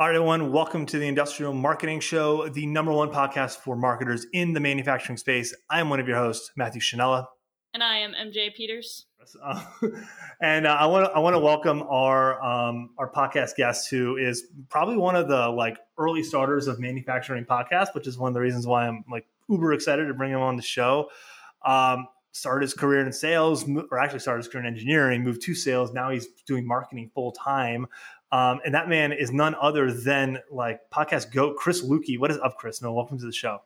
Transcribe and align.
All 0.00 0.06
right, 0.06 0.16
everyone, 0.16 0.50
welcome 0.50 0.86
to 0.86 0.98
the 0.98 1.06
Industrial 1.06 1.52
Marketing 1.52 2.00
Show, 2.00 2.48
the 2.48 2.64
number 2.64 2.90
one 2.90 3.10
podcast 3.10 3.58
for 3.58 3.76
marketers 3.76 4.24
in 4.32 4.54
the 4.54 4.58
manufacturing 4.58 5.18
space. 5.18 5.54
I 5.68 5.78
am 5.78 5.90
one 5.90 6.00
of 6.00 6.08
your 6.08 6.16
hosts, 6.16 6.52
Matthew 6.56 6.80
Chanella. 6.80 7.26
And 7.74 7.82
I 7.82 7.98
am 7.98 8.14
MJ 8.14 8.54
Peters. 8.54 9.04
Uh, 9.44 9.62
and 10.40 10.66
uh, 10.66 10.70
I 10.70 10.86
want 10.86 11.04
to 11.04 11.10
I 11.10 11.18
want 11.18 11.34
to 11.34 11.38
welcome 11.38 11.82
our 11.82 12.42
um, 12.42 12.94
our 12.96 13.12
podcast 13.12 13.56
guest, 13.56 13.90
who 13.90 14.16
is 14.16 14.46
probably 14.70 14.96
one 14.96 15.16
of 15.16 15.28
the 15.28 15.50
like 15.50 15.76
early 15.98 16.22
starters 16.22 16.66
of 16.66 16.80
manufacturing 16.80 17.44
podcasts, 17.44 17.94
which 17.94 18.06
is 18.06 18.16
one 18.16 18.28
of 18.28 18.34
the 18.34 18.40
reasons 18.40 18.66
why 18.66 18.88
I'm 18.88 19.04
like 19.10 19.26
uber 19.50 19.74
excited 19.74 20.06
to 20.06 20.14
bring 20.14 20.32
him 20.32 20.40
on 20.40 20.56
the 20.56 20.62
show. 20.62 21.10
Um, 21.62 22.08
started 22.32 22.62
his 22.62 22.74
career 22.74 23.04
in 23.04 23.12
sales, 23.12 23.68
or 23.90 23.98
actually 23.98 24.20
started 24.20 24.44
his 24.44 24.48
career 24.48 24.64
in 24.64 24.72
engineering, 24.72 25.22
moved 25.22 25.42
to 25.42 25.54
sales. 25.54 25.92
Now 25.92 26.10
he's 26.10 26.26
doing 26.46 26.66
marketing 26.66 27.10
full 27.14 27.32
time. 27.32 27.86
Um, 28.32 28.60
and 28.64 28.74
that 28.74 28.88
man 28.88 29.12
is 29.12 29.32
none 29.32 29.56
other 29.60 29.92
than 29.92 30.38
like 30.50 30.80
podcast 30.90 31.32
goat 31.32 31.56
Chris 31.56 31.84
Luecke. 31.84 32.18
What 32.18 32.30
is 32.30 32.38
up, 32.38 32.56
Chris? 32.58 32.80
No, 32.80 32.92
welcome 32.92 33.18
to 33.18 33.26
the 33.26 33.32
show. 33.32 33.62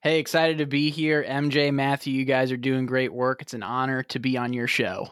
Hey, 0.00 0.18
excited 0.18 0.58
to 0.58 0.66
be 0.66 0.90
here. 0.90 1.24
MJ, 1.26 1.72
Matthew, 1.72 2.12
you 2.12 2.24
guys 2.24 2.52
are 2.52 2.56
doing 2.56 2.86
great 2.86 3.12
work. 3.12 3.42
It's 3.42 3.54
an 3.54 3.62
honor 3.62 4.02
to 4.04 4.18
be 4.18 4.36
on 4.36 4.52
your 4.52 4.66
show. 4.66 5.10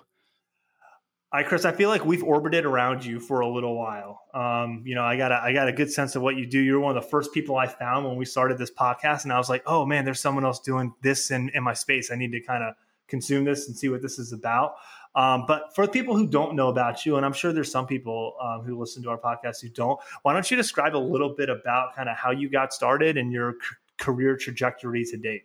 Hi, 1.33 1.45
Chris. 1.45 1.65
I 1.65 1.73
feel 1.73 1.89
like 1.89 2.05
we've 2.05 2.23
orbited 2.23 2.67
around 2.67 3.05
you 3.05 3.19
for 3.19 3.41
a 3.41 3.49
little 3.49 3.75
while. 3.75 4.21
Um, 4.35 4.83
you 4.85 4.95
know, 4.95 5.03
I 5.03 5.17
got 5.17 5.33
a, 5.33 5.37
I 5.37 5.55
got 5.55 5.67
a 5.67 5.73
good 5.73 5.91
sense 5.91 6.15
of 6.15 6.21
what 6.21 6.37
you 6.37 6.45
do. 6.45 6.61
You're 6.61 6.79
one 6.79 6.95
of 6.95 7.03
the 7.03 7.09
first 7.09 7.33
people 7.33 7.57
I 7.57 7.69
found 7.69 8.07
when 8.07 8.17
we 8.17 8.27
started 8.27 8.59
this 8.59 8.71
podcast, 8.71 9.25
and 9.25 9.33
I 9.33 9.39
was 9.39 9.49
like, 9.49 9.63
oh 9.65 9.87
man, 9.87 10.05
there's 10.05 10.21
someone 10.21 10.45
else 10.45 10.61
doing 10.61 10.93
this 11.03 11.31
in, 11.31 11.51
in 11.55 11.63
my 11.63 11.73
space. 11.73 12.11
I 12.11 12.17
need 12.17 12.33
to 12.33 12.41
kind 12.41 12.63
of 12.63 12.75
consume 13.09 13.45
this 13.45 13.67
and 13.67 13.75
see 13.75 13.89
what 13.89 14.03
this 14.03 14.19
is 14.19 14.33
about. 14.33 14.75
Um, 15.15 15.45
but 15.47 15.75
for 15.75 15.87
people 15.87 16.17
who 16.17 16.27
don't 16.27 16.57
know 16.57 16.69
about 16.69 17.05
you, 17.05 17.17
and 17.17 17.27
I'm 17.27 17.33
sure 17.33 17.53
there's 17.53 17.71
some 17.71 17.87
people 17.87 18.35
um, 18.43 18.63
who 18.63 18.79
listen 18.79 19.03
to 19.03 19.11
our 19.11 19.19
podcast 19.19 19.61
who 19.61 19.69
don't, 19.69 20.01
why 20.23 20.33
don't 20.33 20.51
you 20.51 20.57
describe 20.57 20.97
a 20.97 20.99
little 20.99 21.35
bit 21.35 21.51
about 21.51 21.95
kind 21.95 22.09
of 22.09 22.17
how 22.17 22.31
you 22.31 22.49
got 22.49 22.73
started 22.73 23.17
and 23.17 23.33
your 23.33 23.55
c- 23.55 23.77
career 23.99 24.37
trajectory 24.37 25.05
to 25.05 25.17
date? 25.17 25.45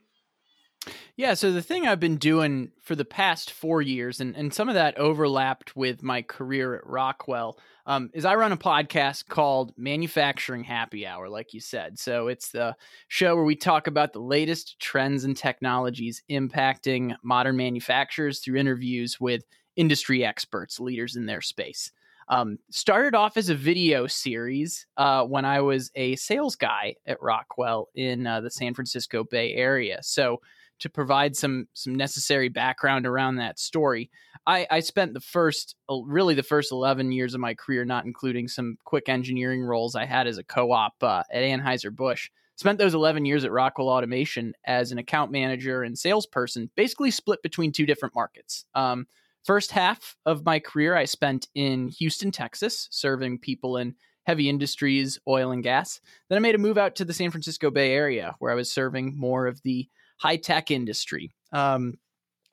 Yeah, 1.16 1.33
so 1.33 1.52
the 1.52 1.61
thing 1.61 1.88
I've 1.88 2.00
been 2.00 2.17
doing 2.17 2.72
for 2.81 2.95
the 2.95 3.06
past 3.06 3.52
four 3.52 3.81
years, 3.81 4.20
and, 4.20 4.36
and 4.36 4.53
some 4.53 4.70
of 4.70 4.75
that 4.75 4.97
overlapped 4.97 5.75
with 5.75 6.03
my 6.03 6.22
career 6.22 6.75
at 6.75 6.86
Rockwell, 6.86 7.58
um, 7.86 8.09
is 8.14 8.23
I 8.25 8.36
run 8.36 8.52
a 8.52 8.58
podcast 8.58 9.28
called 9.28 9.73
Manufacturing 9.78 10.64
Happy 10.64 11.08
Hour, 11.08 11.28
like 11.30 11.53
you 11.53 11.59
said. 11.59 11.97
So 11.97 12.28
it's 12.28 12.50
the 12.52 12.75
show 13.08 13.36
where 13.36 13.45
we 13.45 13.56
talk 13.56 13.88
about 13.88 14.14
the 14.14 14.19
latest 14.19 14.80
trends 14.80 15.23
and 15.23 15.36
technologies 15.36 16.22
impacting 16.30 17.16
modern 17.23 17.58
manufacturers 17.58 18.39
through 18.39 18.59
interviews 18.59 19.19
with 19.19 19.44
industry 19.75 20.23
experts, 20.23 20.80
leaders 20.80 21.16
in 21.16 21.25
their 21.25 21.41
space. 21.41 21.91
Um, 22.30 22.59
started 22.69 23.16
off 23.16 23.38
as 23.38 23.50
a 23.50 23.56
video 23.56 24.06
series 24.06 24.86
uh, 24.97 25.23
when 25.23 25.45
I 25.45 25.62
was 25.62 25.91
a 25.95 26.17
sales 26.17 26.58
guy 26.58 26.95
at 27.06 27.22
Rockwell 27.22 27.88
in 27.95 28.28
uh, 28.28 28.41
the 28.41 28.52
San 28.52 28.73
Francisco 28.73 29.23
Bay 29.23 29.53
Area. 29.53 30.00
So 30.02 30.41
to 30.80 30.89
provide 30.89 31.36
some 31.36 31.67
some 31.73 31.95
necessary 31.95 32.50
background 32.50 33.06
around 33.06 33.36
that 33.36 33.59
story, 33.59 34.09
I, 34.45 34.67
I 34.70 34.80
spent 34.80 35.14
the 35.14 35.19
first 35.19 35.75
really 35.89 36.36
the 36.36 36.44
first 36.44 36.72
eleven 36.72 37.11
years 37.11 37.34
of 37.34 37.39
my 37.39 37.53
career, 37.53 37.86
not 37.86 38.06
including 38.06 38.47
some 38.47 38.78
quick 38.84 39.09
engineering 39.09 39.64
roles 39.64 39.95
I 39.95 40.06
had 40.06 40.28
as 40.28 40.38
a 40.38 40.44
co-op 40.44 40.94
uh, 41.02 41.23
at 41.31 41.44
Anheuser 41.44 41.95
Busch. 41.95 42.30
Spent 42.56 42.80
those 42.80 42.95
11 42.95 43.23
years 43.25 43.44
at 43.44 43.52
Rockwell 43.52 43.88
Automation 43.88 44.52
as 44.66 44.92
an 44.92 44.97
account 44.97 45.31
manager 45.31 45.84
and 45.84 45.95
salesperson, 45.95 46.72
basically 46.75 47.12
split 47.12 47.39
between 47.44 47.72
two 47.72 47.86
different 47.86 48.16
markets. 48.16 48.66
Um, 48.73 49.06
First 49.47 49.72
half 49.72 50.17
of 50.25 50.44
my 50.44 50.59
career, 50.59 50.94
I 50.94 51.06
spent 51.06 51.47
in 51.56 51.88
Houston, 51.88 52.31
Texas, 52.31 52.89
serving 52.91 53.39
people 53.39 53.78
in 53.78 53.95
heavy 54.25 54.50
industries, 54.50 55.17
oil 55.25 55.53
and 55.53 55.64
gas. 55.64 56.02
Then 56.28 56.36
I 56.36 56.39
made 56.39 56.53
a 56.53 56.58
move 56.58 56.78
out 56.78 56.97
to 56.97 57.06
the 57.06 57.14
San 57.14 57.31
Francisco 57.31 57.72
Bay 57.72 57.94
Area, 57.94 58.36
where 58.39 58.52
I 58.52 58.56
was 58.56 58.69
serving 58.69 59.17
more 59.17 59.47
of 59.47 59.62
the 59.62 59.88
high 60.18 60.38
tech 60.38 60.72
industry. 60.72 61.32
Um, 61.52 61.97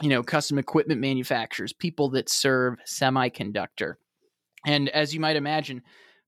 you 0.03 0.09
know, 0.09 0.22
custom 0.22 0.59
equipment 0.59 1.00
manufacturers, 1.00 1.72
people 1.72 2.11
that 2.11 2.28
serve 2.28 2.77
semiconductor. 2.87 3.94
And 4.66 4.88
as 4.88 5.15
you 5.15 5.21
might 5.21 5.37
imagine, 5.37 5.83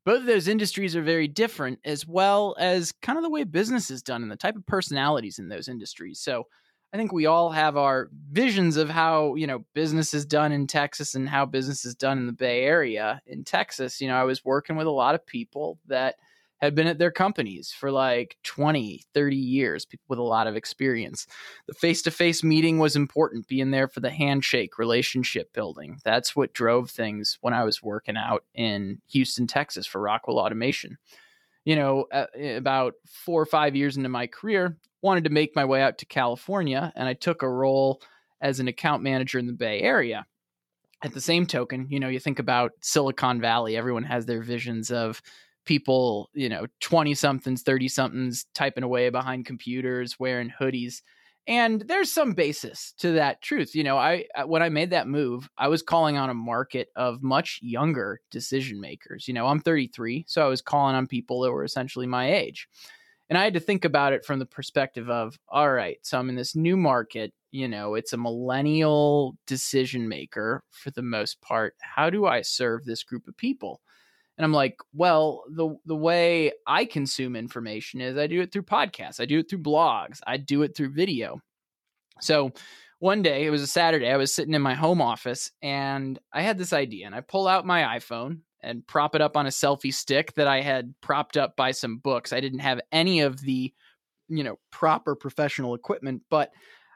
both 0.04 0.20
of 0.20 0.26
those 0.26 0.46
industries 0.46 0.94
are 0.94 1.02
very 1.02 1.26
different, 1.26 1.80
as 1.84 2.06
well 2.06 2.54
as 2.58 2.92
kind 2.92 3.18
of 3.18 3.24
the 3.24 3.30
way 3.30 3.42
business 3.42 3.90
is 3.90 4.02
done 4.02 4.22
and 4.22 4.30
the 4.30 4.36
type 4.36 4.54
of 4.54 4.64
personalities 4.66 5.40
in 5.40 5.48
those 5.48 5.68
industries. 5.68 6.20
So 6.20 6.46
I 6.92 6.96
think 6.96 7.12
we 7.12 7.26
all 7.26 7.50
have 7.50 7.76
our 7.76 8.08
visions 8.30 8.76
of 8.76 8.88
how, 8.88 9.34
you 9.34 9.48
know, 9.48 9.64
business 9.74 10.14
is 10.14 10.24
done 10.24 10.52
in 10.52 10.68
Texas 10.68 11.16
and 11.16 11.28
how 11.28 11.44
business 11.44 11.84
is 11.84 11.96
done 11.96 12.18
in 12.18 12.26
the 12.26 12.32
Bay 12.32 12.62
Area. 12.62 13.20
In 13.26 13.42
Texas, 13.42 14.00
you 14.00 14.06
know, 14.06 14.16
I 14.16 14.22
was 14.22 14.44
working 14.44 14.76
with 14.76 14.86
a 14.86 14.92
lot 14.92 15.16
of 15.16 15.26
people 15.26 15.80
that 15.88 16.14
had 16.60 16.74
been 16.74 16.86
at 16.86 16.98
their 16.98 17.10
companies 17.10 17.70
for 17.72 17.90
like 17.90 18.36
20, 18.44 19.04
30 19.12 19.36
years, 19.36 19.84
people 19.84 20.04
with 20.08 20.18
a 20.18 20.22
lot 20.22 20.46
of 20.46 20.56
experience. 20.56 21.26
The 21.66 21.74
face 21.74 22.02
to 22.02 22.10
face 22.10 22.42
meeting 22.42 22.78
was 22.78 22.96
important, 22.96 23.46
being 23.46 23.70
there 23.70 23.88
for 23.88 24.00
the 24.00 24.10
handshake, 24.10 24.78
relationship 24.78 25.52
building. 25.52 26.00
That's 26.04 26.34
what 26.34 26.54
drove 26.54 26.90
things 26.90 27.38
when 27.40 27.52
I 27.52 27.64
was 27.64 27.82
working 27.82 28.16
out 28.16 28.44
in 28.54 29.00
Houston, 29.08 29.46
Texas 29.46 29.86
for 29.86 30.00
Rockwell 30.00 30.38
Automation. 30.38 30.96
You 31.64 31.76
know, 31.76 32.06
uh, 32.12 32.26
eh, 32.34 32.56
about 32.56 32.94
four 33.06 33.42
or 33.42 33.46
five 33.46 33.76
years 33.76 33.96
into 33.96 34.08
my 34.08 34.26
career, 34.26 34.76
wanted 35.02 35.24
to 35.24 35.30
make 35.30 35.54
my 35.54 35.64
way 35.64 35.82
out 35.82 35.98
to 35.98 36.06
California, 36.06 36.92
and 36.96 37.08
I 37.08 37.14
took 37.14 37.42
a 37.42 37.48
role 37.48 38.00
as 38.40 38.60
an 38.60 38.68
account 38.68 39.02
manager 39.02 39.38
in 39.38 39.46
the 39.46 39.52
Bay 39.52 39.80
Area. 39.80 40.26
At 41.02 41.12
the 41.12 41.20
same 41.20 41.46
token, 41.46 41.86
you 41.90 42.00
know, 42.00 42.08
you 42.08 42.18
think 42.18 42.38
about 42.38 42.72
Silicon 42.80 43.40
Valley, 43.40 43.76
everyone 43.76 44.04
has 44.04 44.24
their 44.24 44.42
visions 44.42 44.90
of 44.90 45.20
people, 45.66 46.30
you 46.32 46.48
know, 46.48 46.66
20 46.80 47.14
somethings, 47.14 47.62
30 47.62 47.88
somethings 47.88 48.46
typing 48.54 48.84
away 48.84 49.10
behind 49.10 49.44
computers, 49.44 50.18
wearing 50.18 50.52
hoodies. 50.58 51.02
And 51.48 51.82
there's 51.82 52.10
some 52.10 52.32
basis 52.32 52.92
to 52.98 53.12
that 53.12 53.40
truth. 53.42 53.74
You 53.74 53.84
know, 53.84 53.96
I 53.96 54.24
uh, 54.34 54.44
when 54.44 54.62
I 54.62 54.68
made 54.68 54.90
that 54.90 55.06
move, 55.06 55.48
I 55.56 55.68
was 55.68 55.82
calling 55.82 56.16
on 56.16 56.30
a 56.30 56.34
market 56.34 56.88
of 56.96 57.22
much 57.22 57.60
younger 57.62 58.20
decision 58.30 58.80
makers. 58.80 59.28
You 59.28 59.34
know, 59.34 59.46
I'm 59.46 59.60
33, 59.60 60.24
so 60.26 60.44
I 60.44 60.48
was 60.48 60.62
calling 60.62 60.96
on 60.96 61.06
people 61.06 61.42
that 61.42 61.52
were 61.52 61.64
essentially 61.64 62.06
my 62.06 62.32
age. 62.32 62.68
And 63.28 63.36
I 63.36 63.44
had 63.44 63.54
to 63.54 63.60
think 63.60 63.84
about 63.84 64.12
it 64.12 64.24
from 64.24 64.38
the 64.38 64.46
perspective 64.46 65.10
of, 65.10 65.36
all 65.48 65.70
right, 65.70 65.98
so 66.02 66.18
I'm 66.18 66.28
in 66.28 66.36
this 66.36 66.54
new 66.54 66.76
market, 66.76 67.32
you 67.50 67.66
know, 67.66 67.94
it's 67.94 68.12
a 68.12 68.16
millennial 68.16 69.36
decision 69.46 70.08
maker 70.08 70.62
for 70.70 70.92
the 70.92 71.02
most 71.02 71.40
part. 71.40 71.74
How 71.80 72.08
do 72.08 72.26
I 72.26 72.42
serve 72.42 72.84
this 72.84 73.02
group 73.02 73.26
of 73.26 73.36
people? 73.36 73.80
And 74.38 74.44
I'm 74.44 74.52
like, 74.52 74.76
well, 74.92 75.44
the 75.50 75.76
the 75.86 75.96
way 75.96 76.52
I 76.66 76.84
consume 76.84 77.36
information 77.36 78.00
is 78.00 78.16
I 78.16 78.26
do 78.26 78.40
it 78.40 78.52
through 78.52 78.64
podcasts, 78.64 79.20
I 79.20 79.26
do 79.26 79.38
it 79.38 79.48
through 79.48 79.62
blogs, 79.62 80.20
I 80.26 80.36
do 80.36 80.62
it 80.62 80.76
through 80.76 80.90
video. 80.90 81.40
So 82.20 82.52
one 82.98 83.22
day, 83.22 83.44
it 83.44 83.50
was 83.50 83.62
a 83.62 83.66
Saturday, 83.66 84.08
I 84.08 84.16
was 84.16 84.32
sitting 84.32 84.54
in 84.54 84.62
my 84.62 84.74
home 84.74 85.02
office 85.02 85.50
and 85.62 86.18
I 86.32 86.42
had 86.42 86.58
this 86.58 86.72
idea 86.72 87.06
and 87.06 87.14
I 87.14 87.20
pull 87.20 87.46
out 87.46 87.66
my 87.66 87.98
iPhone 87.98 88.40
and 88.62 88.86
prop 88.86 89.14
it 89.14 89.20
up 89.20 89.36
on 89.36 89.46
a 89.46 89.50
selfie 89.50 89.92
stick 89.92 90.32
that 90.34 90.48
I 90.48 90.60
had 90.60 90.94
propped 91.02 91.36
up 91.36 91.56
by 91.56 91.72
some 91.72 91.98
books. 91.98 92.32
I 92.32 92.40
didn't 92.40 92.60
have 92.60 92.80
any 92.90 93.20
of 93.20 93.40
the, 93.40 93.72
you 94.28 94.44
know, 94.44 94.58
proper 94.70 95.14
professional 95.14 95.74
equipment, 95.74 96.22
but 96.30 96.52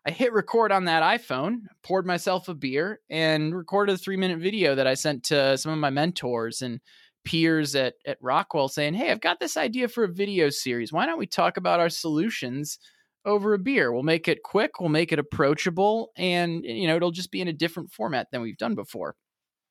I 0.06 0.10
hit 0.10 0.32
record 0.32 0.72
on 0.72 0.86
that 0.86 1.02
iPhone, 1.02 1.64
poured 1.82 2.06
myself 2.06 2.48
a 2.48 2.54
beer, 2.54 3.00
and 3.10 3.54
recorded 3.54 3.94
a 3.94 3.98
three 3.98 4.16
minute 4.16 4.38
video 4.38 4.74
that 4.74 4.86
I 4.86 4.94
sent 4.94 5.24
to 5.24 5.58
some 5.58 5.72
of 5.72 5.78
my 5.78 5.90
mentors 5.90 6.62
and 6.62 6.80
peers 7.24 7.74
at, 7.74 7.94
at 8.06 8.18
Rockwell 8.20 8.68
saying, 8.68 8.94
Hey, 8.94 9.10
I've 9.10 9.20
got 9.20 9.40
this 9.40 9.56
idea 9.56 9.88
for 9.88 10.04
a 10.04 10.12
video 10.12 10.50
series. 10.50 10.92
Why 10.92 11.06
don't 11.06 11.18
we 11.18 11.26
talk 11.26 11.56
about 11.56 11.80
our 11.80 11.90
solutions 11.90 12.78
over 13.24 13.54
a 13.54 13.58
beer? 13.58 13.92
We'll 13.92 14.02
make 14.02 14.28
it 14.28 14.42
quick, 14.42 14.80
we'll 14.80 14.88
make 14.88 15.12
it 15.12 15.18
approachable, 15.18 16.10
and 16.16 16.64
you 16.64 16.86
know, 16.86 16.96
it'll 16.96 17.10
just 17.10 17.30
be 17.30 17.40
in 17.40 17.48
a 17.48 17.52
different 17.52 17.92
format 17.92 18.28
than 18.30 18.42
we've 18.42 18.58
done 18.58 18.74
before 18.74 19.14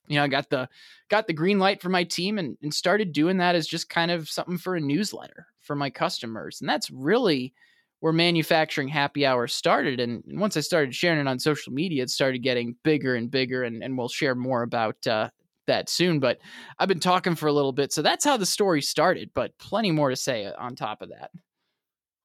you 0.09 0.15
know, 0.15 0.23
I 0.23 0.27
got 0.27 0.49
the 0.49 0.67
got 1.09 1.27
the 1.27 1.33
green 1.33 1.59
light 1.59 1.81
for 1.81 1.89
my 1.89 2.03
team 2.03 2.37
and, 2.37 2.57
and 2.61 2.73
started 2.73 3.13
doing 3.13 3.37
that 3.37 3.55
as 3.55 3.67
just 3.67 3.89
kind 3.89 4.11
of 4.11 4.27
something 4.27 4.57
for 4.57 4.75
a 4.75 4.81
newsletter 4.81 5.45
for 5.61 5.75
my 5.75 5.89
customers. 5.89 6.59
And 6.59 6.69
that's 6.69 6.89
really 6.89 7.53
where 7.99 8.11
manufacturing 8.11 8.87
happy 8.87 9.25
hour 9.25 9.47
started. 9.47 9.99
And, 9.99 10.23
once 10.39 10.57
I 10.57 10.61
started 10.61 10.95
sharing 10.95 11.19
it 11.19 11.27
on 11.27 11.37
social 11.37 11.71
media, 11.71 12.03
it 12.03 12.09
started 12.09 12.39
getting 12.39 12.75
bigger 12.83 13.15
and 13.15 13.29
bigger. 13.29 13.63
And, 13.63 13.83
and 13.83 13.97
we'll 13.97 14.09
share 14.09 14.35
more 14.35 14.63
about 14.63 15.05
uh, 15.05 15.29
that 15.69 15.89
soon. 15.89 16.19
But 16.19 16.39
I've 16.77 16.87
been 16.87 16.99
talking 16.99 17.35
for 17.35 17.47
a 17.47 17.53
little 17.53 17.71
bit. 17.71 17.93
So 17.93 18.01
that's 18.01 18.25
how 18.25 18.37
the 18.37 18.45
story 18.45 18.81
started, 18.81 19.31
but 19.33 19.57
plenty 19.57 19.91
more 19.91 20.09
to 20.09 20.15
say 20.15 20.45
uh, 20.45 20.53
on 20.59 20.75
top 20.75 21.01
of 21.01 21.09
that. 21.09 21.31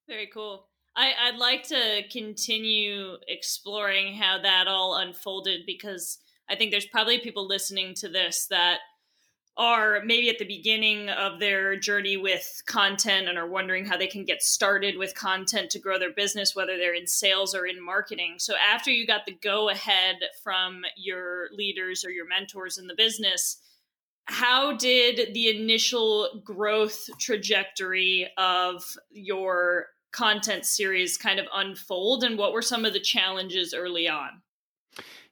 Very 0.09 0.29
cool. 0.33 0.67
I, 0.97 1.13
I'd 1.25 1.39
like 1.39 1.65
to 1.69 2.03
continue 2.11 3.15
exploring 3.27 4.15
how 4.15 4.41
that 4.43 4.69
all 4.69 4.97
unfolded 4.97 5.63
because 5.67 6.19
I 6.49 6.57
think 6.57 6.71
there's 6.71 6.87
probably 6.87 7.19
people 7.19 7.49
listening 7.49 7.95
to 7.97 8.09
this 8.09 8.47
that 8.51 8.81
are 9.57 10.03
maybe 10.05 10.29
at 10.29 10.39
the 10.39 10.45
beginning 10.45 11.09
of 11.09 11.39
their 11.39 11.77
journey 11.77 12.17
with 12.17 12.63
content 12.67 13.29
and 13.29 13.39
are 13.39 13.49
wondering 13.49 13.85
how 13.85 13.97
they 13.97 14.07
can 14.07 14.25
get 14.25 14.43
started 14.43 14.97
with 14.97 15.15
content 15.15 15.71
to 15.71 15.79
grow 15.79 15.99
their 15.99 16.13
business, 16.13 16.57
whether 16.57 16.77
they're 16.77 16.95
in 16.95 17.07
sales 17.07 17.55
or 17.55 17.67
in 17.67 17.85
marketing. 17.85 18.35
So, 18.39 18.55
after 18.57 18.91
you 18.91 19.07
got 19.07 19.27
the 19.27 19.37
go 19.41 19.69
ahead 19.69 20.17
from 20.43 20.83
your 20.97 21.49
leaders 21.53 22.05
or 22.05 22.11
your 22.11 22.27
mentors 22.27 22.79
in 22.79 22.89
the 22.89 22.97
business, 22.97 23.59
how 24.27 24.77
did 24.77 25.35
the 25.35 25.49
initial 25.49 26.43
growth 26.45 27.09
trajectory 27.19 28.29
of 28.37 28.83
your 29.11 29.87
content 30.13 30.65
series 30.65 31.19
kind 31.19 31.39
of 31.39 31.47
unfold 31.53 32.25
and 32.25 32.39
what 32.39 32.53
were 32.53 32.63
some 32.63 32.85
of 32.85 32.93
the 32.93 33.01
challenges 33.01 33.75
early 33.75 34.09
on 34.09 34.31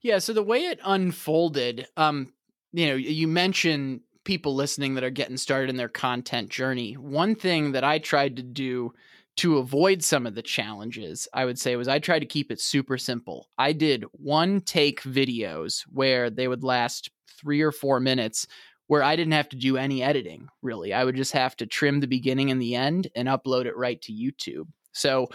yeah 0.00 0.18
so 0.18 0.32
the 0.32 0.42
way 0.42 0.64
it 0.64 0.80
unfolded 0.84 1.86
um 1.96 2.32
you 2.72 2.88
know 2.88 2.96
you 2.96 3.28
mentioned 3.28 4.00
people 4.24 4.54
listening 4.54 4.94
that 4.94 5.04
are 5.04 5.10
getting 5.10 5.36
started 5.36 5.70
in 5.70 5.76
their 5.76 5.88
content 5.88 6.48
journey 6.48 6.94
one 6.94 7.34
thing 7.34 7.72
that 7.72 7.84
i 7.84 7.98
tried 7.98 8.36
to 8.36 8.42
do 8.42 8.92
to 9.36 9.58
avoid 9.58 10.02
some 10.02 10.26
of 10.26 10.34
the 10.34 10.42
challenges, 10.42 11.26
I 11.32 11.44
would 11.44 11.58
say 11.58 11.74
was 11.76 11.88
I 11.88 11.98
tried 11.98 12.20
to 12.20 12.26
keep 12.26 12.50
it 12.50 12.60
super 12.60 12.98
simple. 12.98 13.48
I 13.56 13.72
did 13.72 14.04
one 14.12 14.60
take 14.60 15.02
videos 15.02 15.82
where 15.90 16.28
they 16.28 16.48
would 16.48 16.62
last 16.62 17.10
three 17.40 17.62
or 17.62 17.72
four 17.72 17.98
minutes 17.98 18.46
where 18.88 19.02
I 19.02 19.16
didn't 19.16 19.32
have 19.32 19.48
to 19.50 19.56
do 19.56 19.78
any 19.78 20.02
editing, 20.02 20.48
really. 20.60 20.92
I 20.92 21.04
would 21.04 21.16
just 21.16 21.32
have 21.32 21.56
to 21.56 21.66
trim 21.66 22.00
the 22.00 22.06
beginning 22.06 22.50
and 22.50 22.60
the 22.60 22.74
end 22.74 23.08
and 23.16 23.26
upload 23.26 23.64
it 23.64 23.76
right 23.76 24.00
to 24.02 24.12
YouTube. 24.12 24.66
So, 24.92 25.28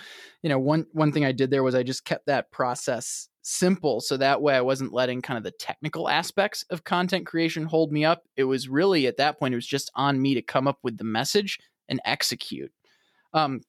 you 0.43 0.49
know, 0.49 0.59
one 0.59 0.85
one 0.91 1.11
thing 1.11 1.25
I 1.25 1.31
did 1.31 1.49
there 1.49 1.63
was 1.63 1.73
I 1.73 1.81
just 1.81 2.05
kept 2.05 2.27
that 2.27 2.51
process 2.51 3.29
simple 3.47 4.01
so 4.01 4.17
that 4.17 4.41
way 4.41 4.55
I 4.55 4.61
wasn't 4.61 4.93
letting 4.93 5.21
kind 5.21 5.37
of 5.37 5.43
the 5.43 5.51
technical 5.51 6.09
aspects 6.09 6.65
of 6.69 6.83
content 6.83 7.25
creation 7.25 7.63
hold 7.63 7.91
me 7.91 8.03
up. 8.03 8.23
It 8.35 8.43
was 8.43 8.67
really 8.67 9.07
at 9.07 9.17
that 9.17 9.39
point 9.39 9.53
it 9.53 9.57
was 9.57 9.65
just 9.65 9.89
on 9.95 10.21
me 10.21 10.33
to 10.33 10.41
come 10.41 10.67
up 10.67 10.79
with 10.83 10.97
the 10.97 11.05
message 11.05 11.57
and 11.87 12.01
execute. 12.03 12.71
Um, 13.33 13.61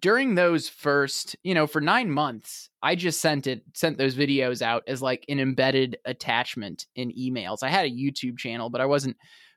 during 0.00 0.34
those 0.34 0.68
first, 0.68 1.36
you 1.42 1.54
know, 1.54 1.66
for 1.66 1.80
nine 1.80 2.10
months, 2.10 2.68
I 2.82 2.94
just 2.94 3.20
sent 3.20 3.46
it, 3.46 3.62
sent 3.72 3.96
those 3.96 4.14
videos 4.14 4.60
out 4.60 4.82
as 4.86 5.00
like 5.00 5.24
an 5.28 5.40
embedded 5.40 5.96
attachment 6.04 6.86
in 6.94 7.12
emails. 7.12 7.62
I 7.62 7.70
had 7.70 7.86
a 7.86 7.90
YouTube 7.90 8.36
channel, 8.36 8.68
but 8.68 8.80
I 8.80 8.86
wasn't 8.86 9.16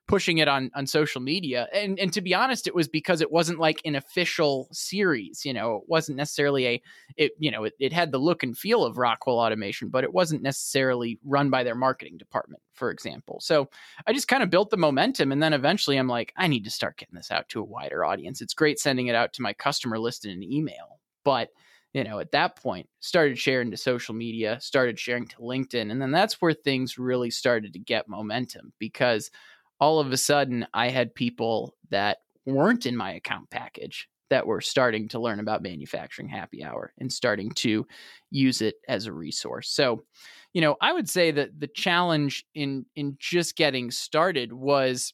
pushing 0.09 0.39
it 0.39 0.47
on 0.47 0.71
on 0.73 0.88
social 0.88 1.21
media 1.21 1.67
and 1.71 2.00
and 2.00 2.11
to 2.11 2.19
be 2.19 2.33
honest 2.33 2.65
it 2.65 2.73
was 2.73 2.88
because 2.88 3.21
it 3.21 3.31
wasn't 3.31 3.59
like 3.59 3.79
an 3.85 3.94
official 3.94 4.67
series 4.71 5.45
you 5.45 5.53
know 5.53 5.75
it 5.75 5.83
wasn't 5.85 6.17
necessarily 6.17 6.65
a 6.65 6.81
it 7.15 7.31
you 7.38 7.51
know 7.51 7.63
it, 7.63 7.73
it 7.79 7.94
had 7.94 8.11
the 8.11 8.17
look 8.17 8.41
and 8.41 8.57
feel 8.57 8.83
of 8.83 8.97
rockwell 8.97 9.38
automation 9.38 9.88
but 9.88 10.03
it 10.03 10.11
wasn't 10.11 10.41
necessarily 10.41 11.19
run 11.23 11.51
by 11.51 11.63
their 11.63 11.75
marketing 11.75 12.17
department 12.17 12.59
for 12.73 12.89
example 12.89 13.39
so 13.39 13.69
i 14.07 14.11
just 14.11 14.27
kind 14.27 14.41
of 14.41 14.50
built 14.50 14.71
the 14.71 14.77
momentum 14.77 15.31
and 15.31 15.44
then 15.44 15.53
eventually 15.53 15.95
i'm 15.95 16.07
like 16.07 16.33
i 16.38 16.47
need 16.47 16.63
to 16.63 16.71
start 16.71 16.97
getting 16.97 17.15
this 17.15 17.29
out 17.29 17.47
to 17.47 17.59
a 17.59 17.63
wider 17.63 18.03
audience 18.03 18.41
it's 18.41 18.56
great 18.56 18.79
sending 18.79 19.06
it 19.06 19.15
out 19.15 19.31
to 19.31 19.44
my 19.44 19.53
customer 19.53 20.00
list 20.00 20.25
in 20.25 20.31
an 20.31 20.41
email 20.41 21.00
but 21.23 21.50
you 21.94 22.03
know, 22.03 22.19
at 22.19 22.31
that 22.33 22.56
point, 22.56 22.88
started 23.00 23.39
sharing 23.39 23.71
to 23.71 23.77
social 23.77 24.13
media, 24.13 24.59
started 24.61 25.00
sharing 25.00 25.25
to 25.25 25.38
LinkedIn. 25.38 25.91
And 25.91 26.00
then 26.00 26.11
that's 26.11 26.39
where 26.39 26.53
things 26.53 27.00
really 27.00 27.31
started 27.31 27.73
to 27.73 27.79
get 27.79 28.07
momentum 28.07 28.73
because 28.77 29.31
all 29.80 30.00
of 30.00 30.12
a 30.12 30.18
sudden 30.18 30.68
I 30.74 30.90
had 30.90 31.16
people 31.16 31.76
that 31.90 32.20
weren't 32.46 32.86
in 32.86 32.96
my 32.96 33.14
account 33.14 33.50
package 33.50 34.10
that 34.30 34.46
were 34.46 34.62
starting 34.62 35.08
to 35.10 35.20
learn 35.20 35.40
about 35.40 35.64
manufacturing 35.64 36.30
happy 36.30 36.64
hour 36.64 36.94
and 37.00 37.12
starting 37.12 37.52
to 37.52 37.86
use 38.30 38.62
it 38.62 38.76
as 38.88 39.06
a 39.06 39.14
resource. 39.14 39.70
So, 39.70 40.04
you 40.54 40.62
know, 40.62 40.76
I 40.81 40.94
would 40.94 41.10
say 41.10 41.31
that 41.31 41.60
the 41.60 41.68
challenge 41.68 42.46
in 42.54 42.86
in 42.96 43.18
just 43.20 43.56
getting 43.56 43.92
started 43.92 44.54
was 44.54 45.14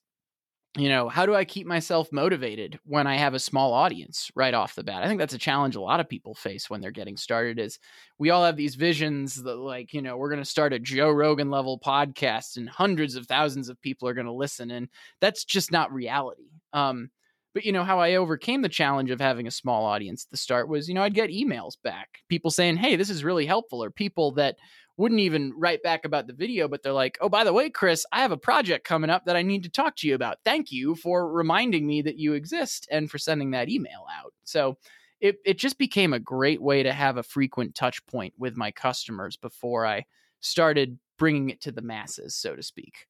you 0.78 0.90
know, 0.90 1.08
how 1.08 1.26
do 1.26 1.34
I 1.34 1.46
keep 1.46 1.66
myself 1.66 2.12
motivated 2.12 2.80
when 2.84 3.08
I 3.08 3.16
have 3.16 3.34
a 3.34 3.40
small 3.40 3.72
audience 3.74 4.30
right 4.36 4.54
off 4.54 4.76
the 4.76 4.84
bat? 4.84 5.04
I 5.04 5.08
think 5.08 5.20
that's 5.20 5.34
a 5.34 5.38
challenge 5.38 5.78
a 5.78 5.82
lot 5.82 6.02
of 6.02 6.10
people 6.10 6.34
face 6.34 6.70
when 6.70 6.82
they're 6.82 6.92
getting 6.92 7.16
started 7.16 7.60
is 7.60 7.80
we 8.20 8.30
all 8.30 8.44
have 8.44 8.58
these 8.58 8.76
visions 8.76 9.42
that 9.44 9.56
like, 9.56 9.94
you 9.94 10.02
know, 10.02 10.18
we're 10.18 10.30
going 10.30 10.44
to 10.44 10.50
start 10.50 10.74
a 10.74 10.80
Joe 10.80 11.12
Rogan 11.12 11.50
level 11.50 11.80
podcast 11.80 12.58
and 12.58 12.68
hundreds 12.70 13.16
of 13.16 13.26
thousands 13.26 13.70
of 13.70 13.82
people 13.82 14.10
are 14.10 14.14
going 14.14 14.26
to 14.26 14.34
listen 14.34 14.70
and 14.72 14.90
that's 15.22 15.46
just 15.46 15.72
not 15.72 15.94
reality. 15.94 16.50
Um 16.74 17.10
but 17.54 17.64
you 17.64 17.72
know 17.72 17.86
how 17.86 18.00
I 18.02 18.16
overcame 18.16 18.62
the 18.62 18.68
challenge 18.68 19.12
of 19.12 19.22
having 19.22 19.48
a 19.48 19.52
small 19.52 19.86
audience 19.86 20.26
at 20.26 20.32
the 20.32 20.38
start 20.38 20.68
was, 20.68 20.90
you 20.90 20.94
know, 20.94 21.02
I'd 21.04 21.14
get 21.14 21.30
emails 21.30 21.78
back, 21.82 22.20
people 22.28 22.52
saying, 22.52 22.76
"Hey, 22.76 22.98
this 22.98 23.10
is 23.10 23.24
really 23.24 23.46
helpful," 23.46 23.82
or 23.82 23.90
people 23.90 24.34
that 24.34 24.58
wouldn't 24.98 25.22
even 25.22 25.54
write 25.58 25.84
back 25.84 26.06
about 26.06 26.28
the 26.28 26.34
video, 26.34 26.68
but 26.68 26.82
they're 26.82 26.94
like, 26.94 27.18
oh, 27.20 27.30
by 27.30 27.44
the 27.44 27.54
way, 27.54 27.70
Chris, 27.70 28.06
I 28.12 28.22
have 28.22 28.32
a 28.32 28.38
project 28.38 28.88
coming 28.88 29.10
up 29.10 29.26
that 29.26 29.36
I 29.36 29.42
need 29.42 29.64
to 29.64 29.70
talk 29.70 29.96
to 29.98 30.08
you 30.08 30.16
about. 30.16 30.40
Thank 30.46 30.72
you 30.72 30.96
for 30.96 31.30
reminding 31.30 31.86
me 31.86 32.02
that 32.04 32.18
you 32.18 32.34
exist 32.34 32.88
and 32.90 33.10
for 33.12 33.18
sending 33.18 33.52
that 33.52 33.70
email 33.70 34.06
out. 34.22 34.34
So 34.46 34.78
it, 35.20 35.40
it 35.46 35.58
just 35.58 35.78
became 35.78 36.14
a 36.14 36.20
great 36.20 36.62
way 36.62 36.84
to 36.84 36.94
have 36.94 37.18
a 37.18 37.24
frequent 37.24 37.76
touch 37.76 38.06
point 38.06 38.34
with 38.38 38.56
my 38.56 38.72
customers 38.72 39.36
before 39.36 39.86
I 39.86 40.06
started 40.40 40.98
bringing 41.18 41.50
it 41.50 41.62
to 41.62 41.72
the 41.72 41.82
masses, 41.82 42.36
so 42.36 42.56
to 42.56 42.64
speak. 42.64 43.08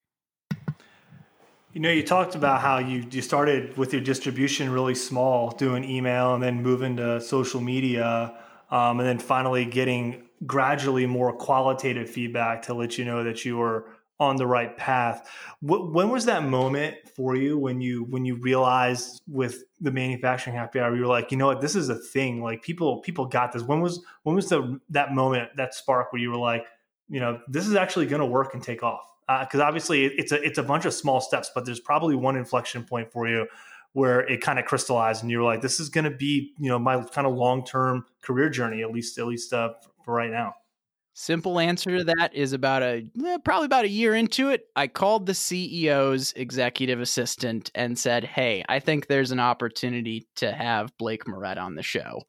You 1.73 1.81
know, 1.81 1.91
you 1.91 2.03
talked 2.03 2.35
about 2.35 2.61
how 2.61 2.77
you 2.77 3.05
you 3.11 3.21
started 3.21 3.77
with 3.77 3.91
your 3.91 4.01
distribution 4.01 4.69
really 4.71 4.95
small, 4.95 5.51
doing 5.51 5.83
email, 5.83 6.33
and 6.33 6.41
then 6.41 6.63
moving 6.63 6.95
to 6.97 7.19
social 7.19 7.59
media, 7.59 8.33
um, 8.71 9.01
and 9.01 9.07
then 9.09 9.19
finally 9.19 9.65
getting 9.65 10.24
gradually 10.45 11.05
more 11.05 11.33
qualitative 11.33 12.09
feedback 12.09 12.61
to 12.63 12.73
let 12.73 12.97
you 12.97 13.05
know 13.05 13.23
that 13.23 13.45
you 13.45 13.61
are 13.61 13.85
on 14.19 14.37
the 14.37 14.47
right 14.47 14.77
path. 14.77 15.29
when 15.61 16.09
was 16.09 16.25
that 16.25 16.43
moment 16.43 16.95
for 17.15 17.35
you 17.35 17.57
when 17.57 17.81
you 17.81 18.05
when 18.05 18.23
you 18.23 18.35
realized 18.35 19.21
with 19.27 19.63
the 19.81 19.91
manufacturing 19.91 20.55
happy 20.55 20.79
hour 20.79 20.95
you 20.95 21.01
were 21.01 21.07
like, 21.07 21.31
you 21.31 21.37
know 21.37 21.47
what, 21.47 21.61
this 21.61 21.75
is 21.75 21.89
a 21.89 21.95
thing. 21.95 22.41
Like 22.41 22.61
people 22.61 23.01
people 23.01 23.25
got 23.25 23.51
this. 23.51 23.63
When 23.63 23.81
was 23.81 24.01
when 24.23 24.35
was 24.35 24.47
the 24.47 24.79
that 24.89 25.13
moment 25.13 25.49
that 25.57 25.73
spark 25.73 26.13
where 26.13 26.21
you 26.21 26.29
were 26.29 26.37
like, 26.37 26.65
you 27.09 27.19
know, 27.19 27.41
this 27.47 27.67
is 27.67 27.75
actually 27.75 28.05
going 28.05 28.21
to 28.21 28.25
work 28.25 28.53
and 28.53 28.63
take 28.63 28.83
off? 28.83 29.05
Because 29.27 29.59
uh, 29.59 29.65
obviously 29.65 30.05
it's 30.05 30.31
a 30.31 30.41
it's 30.41 30.57
a 30.57 30.63
bunch 30.63 30.85
of 30.85 30.93
small 30.93 31.19
steps, 31.19 31.51
but 31.53 31.65
there's 31.65 31.81
probably 31.81 32.15
one 32.15 32.37
inflection 32.37 32.83
point 32.85 33.11
for 33.11 33.27
you 33.27 33.47
where 33.91 34.19
it 34.27 34.41
kind 34.41 34.59
of 34.59 34.65
crystallized 34.65 35.23
and 35.23 35.31
you 35.31 35.37
were 35.37 35.45
like, 35.45 35.61
this 35.61 35.79
is 35.79 35.87
going 35.89 36.03
to 36.03 36.11
be 36.11 36.53
you 36.57 36.69
know 36.69 36.79
my 36.79 37.03
kind 37.03 37.27
of 37.27 37.33
long 37.33 37.65
term 37.65 38.05
career 38.21 38.49
journey 38.49 38.81
at 38.81 38.91
least 38.91 39.17
at 39.17 39.25
least 39.25 39.51
uh, 39.51 39.73
for 40.05 40.13
right 40.13 40.31
now? 40.31 40.55
Simple 41.17 41.59
answer 41.59 41.99
to 41.99 42.03
that 42.03 42.35
is 42.35 42.51
about 42.51 42.83
a 42.83 43.07
eh, 43.25 43.37
probably 43.43 43.67
about 43.67 43.85
a 43.85 43.89
year 43.89 44.13
into 44.13 44.49
it. 44.49 44.67
I 44.75 44.87
called 44.87 45.25
the 45.25 45.31
CEO's 45.31 46.33
executive 46.35 46.99
assistant 46.99 47.71
and 47.73 47.97
said, 47.97 48.25
"Hey, 48.25 48.65
I 48.67 48.79
think 48.79 49.07
there's 49.07 49.31
an 49.31 49.39
opportunity 49.39 50.27
to 50.35 50.51
have 50.51 50.95
Blake 50.97 51.25
Moret 51.25 51.57
on 51.57 51.75
the 51.75 51.83
show." 51.83 52.23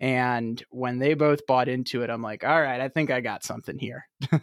And 0.00 0.62
when 0.70 0.98
they 0.98 1.12
both 1.12 1.46
bought 1.46 1.68
into 1.68 2.02
it, 2.02 2.08
I'm 2.08 2.22
like, 2.22 2.42
"All 2.42 2.62
right, 2.62 2.80
I 2.80 2.88
think 2.88 3.10
I 3.10 3.20
got 3.20 3.44
something 3.44 3.78
here." 3.78 4.08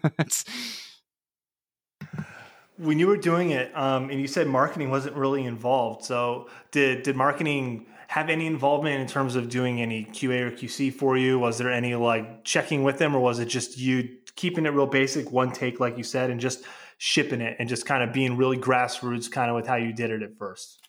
when 2.77 2.99
you 2.99 3.07
were 3.07 3.17
doing 3.17 3.49
it, 3.49 3.75
um, 3.75 4.11
and 4.11 4.21
you 4.21 4.27
said 4.27 4.45
marketing 4.47 4.91
wasn't 4.91 5.15
really 5.15 5.43
involved, 5.43 6.05
so 6.05 6.49
did 6.71 7.01
did 7.03 7.15
marketing 7.15 7.87
have 8.07 8.29
any 8.29 8.45
involvement 8.45 9.01
in 9.01 9.07
terms 9.07 9.35
of 9.35 9.49
doing 9.49 9.81
any 9.81 10.05
QA 10.05 10.41
or 10.41 10.51
QC 10.51 10.93
for 10.93 11.17
you? 11.17 11.39
Was 11.39 11.57
there 11.57 11.71
any 11.71 11.95
like 11.95 12.43
checking 12.43 12.83
with 12.83 12.97
them, 12.97 13.15
or 13.15 13.19
was 13.19 13.39
it 13.39 13.45
just 13.45 13.77
you 13.77 14.17
keeping 14.35 14.65
it 14.65 14.69
real 14.69 14.87
basic, 14.87 15.31
one 15.31 15.51
take, 15.51 15.79
like 15.79 15.97
you 15.97 16.03
said, 16.03 16.29
and 16.29 16.39
just 16.39 16.63
shipping 16.97 17.41
it 17.41 17.57
and 17.59 17.67
just 17.67 17.85
kind 17.85 18.03
of 18.03 18.13
being 18.13 18.37
really 18.37 18.57
grassroots, 18.57 19.29
kind 19.29 19.49
of 19.49 19.55
with 19.55 19.67
how 19.67 19.75
you 19.75 19.93
did 19.93 20.09
it 20.09 20.23
at 20.23 20.37
first? 20.37 20.86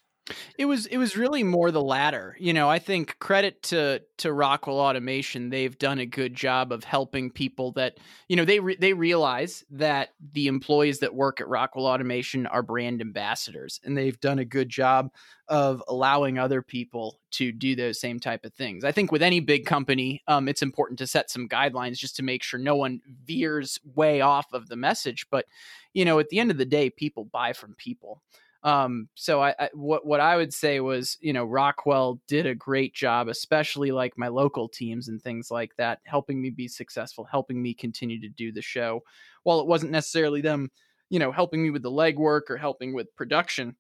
It 0.58 0.66
was 0.66 0.87
it 0.87 0.99
was 0.99 1.16
really 1.16 1.42
more 1.42 1.70
the 1.70 1.82
latter. 1.82 2.37
You 2.38 2.52
know, 2.52 2.68
I 2.68 2.78
think 2.78 3.18
credit 3.18 3.62
to 3.64 4.02
to 4.18 4.32
Rockwell 4.32 4.80
Automation, 4.80 5.50
they've 5.50 5.76
done 5.78 5.99
a 5.99 6.06
good 6.06 6.35
job 6.35 6.73
of 6.73 6.85
helping 6.85 7.30
people 7.30 7.73
that, 7.73 7.99
you 8.28 8.37
know, 8.37 8.44
they 8.44 8.61
re- 8.61 8.76
they 8.76 8.92
realize 8.92 9.64
that 9.70 10.11
the 10.32 10.47
employees 10.49 10.99
that 11.00 11.14
work 11.14 11.40
at 11.40 11.49
Rockwell 11.49 11.87
Automation 11.87 12.47
are 12.47 12.62
brand 12.62 13.00
ambassadors 13.00 13.80
and 13.85 13.97
they've 13.97 14.20
done 14.20 14.38
a 14.38 14.44
good 14.44 14.68
job 14.68 15.11
of 15.49 15.82
allowing 15.88 16.38
other 16.38 16.61
people 16.61 17.20
to 17.30 17.52
do 17.52 17.75
those 17.75 18.00
same 18.00 18.20
type 18.20 18.44
of 18.44 18.52
things. 18.52 18.85
I 18.85 18.92
think 18.92 19.11
with 19.11 19.23
any 19.23 19.40
big 19.40 19.64
company, 19.64 20.23
um, 20.28 20.49
it's 20.49 20.62
important 20.62 20.99
to 20.99 21.06
set 21.06 21.30
some 21.30 21.49
guidelines 21.49 21.97
just 21.97 22.16
to 22.16 22.23
make 22.23 22.42
sure 22.42 22.61
no 22.61 22.76
one 22.76 23.00
veers 23.25 23.78
way 23.94 24.20
off 24.20 24.52
of 24.52 24.68
the 24.68 24.76
message. 24.76 25.26
But 25.30 25.47
you 25.94 26.04
know, 26.04 26.18
at 26.18 26.28
the 26.28 26.38
end 26.38 26.50
of 26.50 26.58
the 26.58 26.64
day, 26.64 26.90
people 26.90 27.25
buy 27.25 27.52
from 27.52 27.75
people. 27.75 28.23
Um, 28.65 29.09
so 29.15 29.41
I, 29.41 29.55
I, 29.59 29.69
what 29.73 30.05
what 30.05 30.21
I 30.21 30.37
would 30.37 30.53
say 30.53 30.81
was, 30.81 31.17
you 31.21 31.33
know, 31.33 31.45
Rockwell 31.45 32.21
did 32.27 32.47
a 32.47 32.55
great 32.55 32.95
job, 32.95 33.29
especially 33.29 33.93
like 33.93 34.19
my 34.19 34.29
local 34.29 34.69
teams 34.69 35.09
and 35.09 35.23
things 35.23 35.50
like 35.50 35.77
that, 35.77 36.00
helping 36.05 36.41
me 36.41 36.50
be 36.50 36.67
successful, 36.67 37.25
helping 37.25 37.62
me 37.62 37.73
continue 37.73 38.21
to 38.21 38.29
do 38.29 38.50
the 38.50 38.62
show. 38.62 39.03
While 39.45 39.61
it 39.61 39.67
wasn't 39.67 39.93
necessarily 39.93 40.41
them, 40.41 40.71
you 41.09 41.21
know, 41.21 41.31
helping 41.31 41.62
me 41.62 41.71
with 41.71 41.83
the 41.83 41.91
legwork 41.91 42.50
or 42.50 42.57
helping 42.57 42.95
with 42.95 43.15
production, 43.15 43.77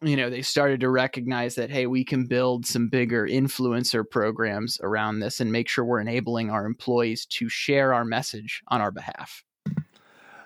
you 0.00 0.16
know, 0.16 0.30
they 0.30 0.42
started 0.42 0.80
to 0.80 0.90
recognize 0.90 1.56
that 1.56 1.70
hey, 1.70 1.86
we 1.86 2.04
can 2.04 2.26
build 2.26 2.64
some 2.64 2.88
bigger 2.88 3.26
influencer 3.26 4.08
programs 4.08 4.78
around 4.82 5.18
this 5.18 5.40
and 5.40 5.52
make 5.52 5.68
sure 5.68 5.84
we're 5.84 6.00
enabling 6.00 6.50
our 6.50 6.64
employees 6.64 7.26
to 7.26 7.48
share 7.48 7.92
our 7.92 8.04
message 8.04 8.62
on 8.68 8.80
our 8.80 8.90
behalf. 8.90 9.44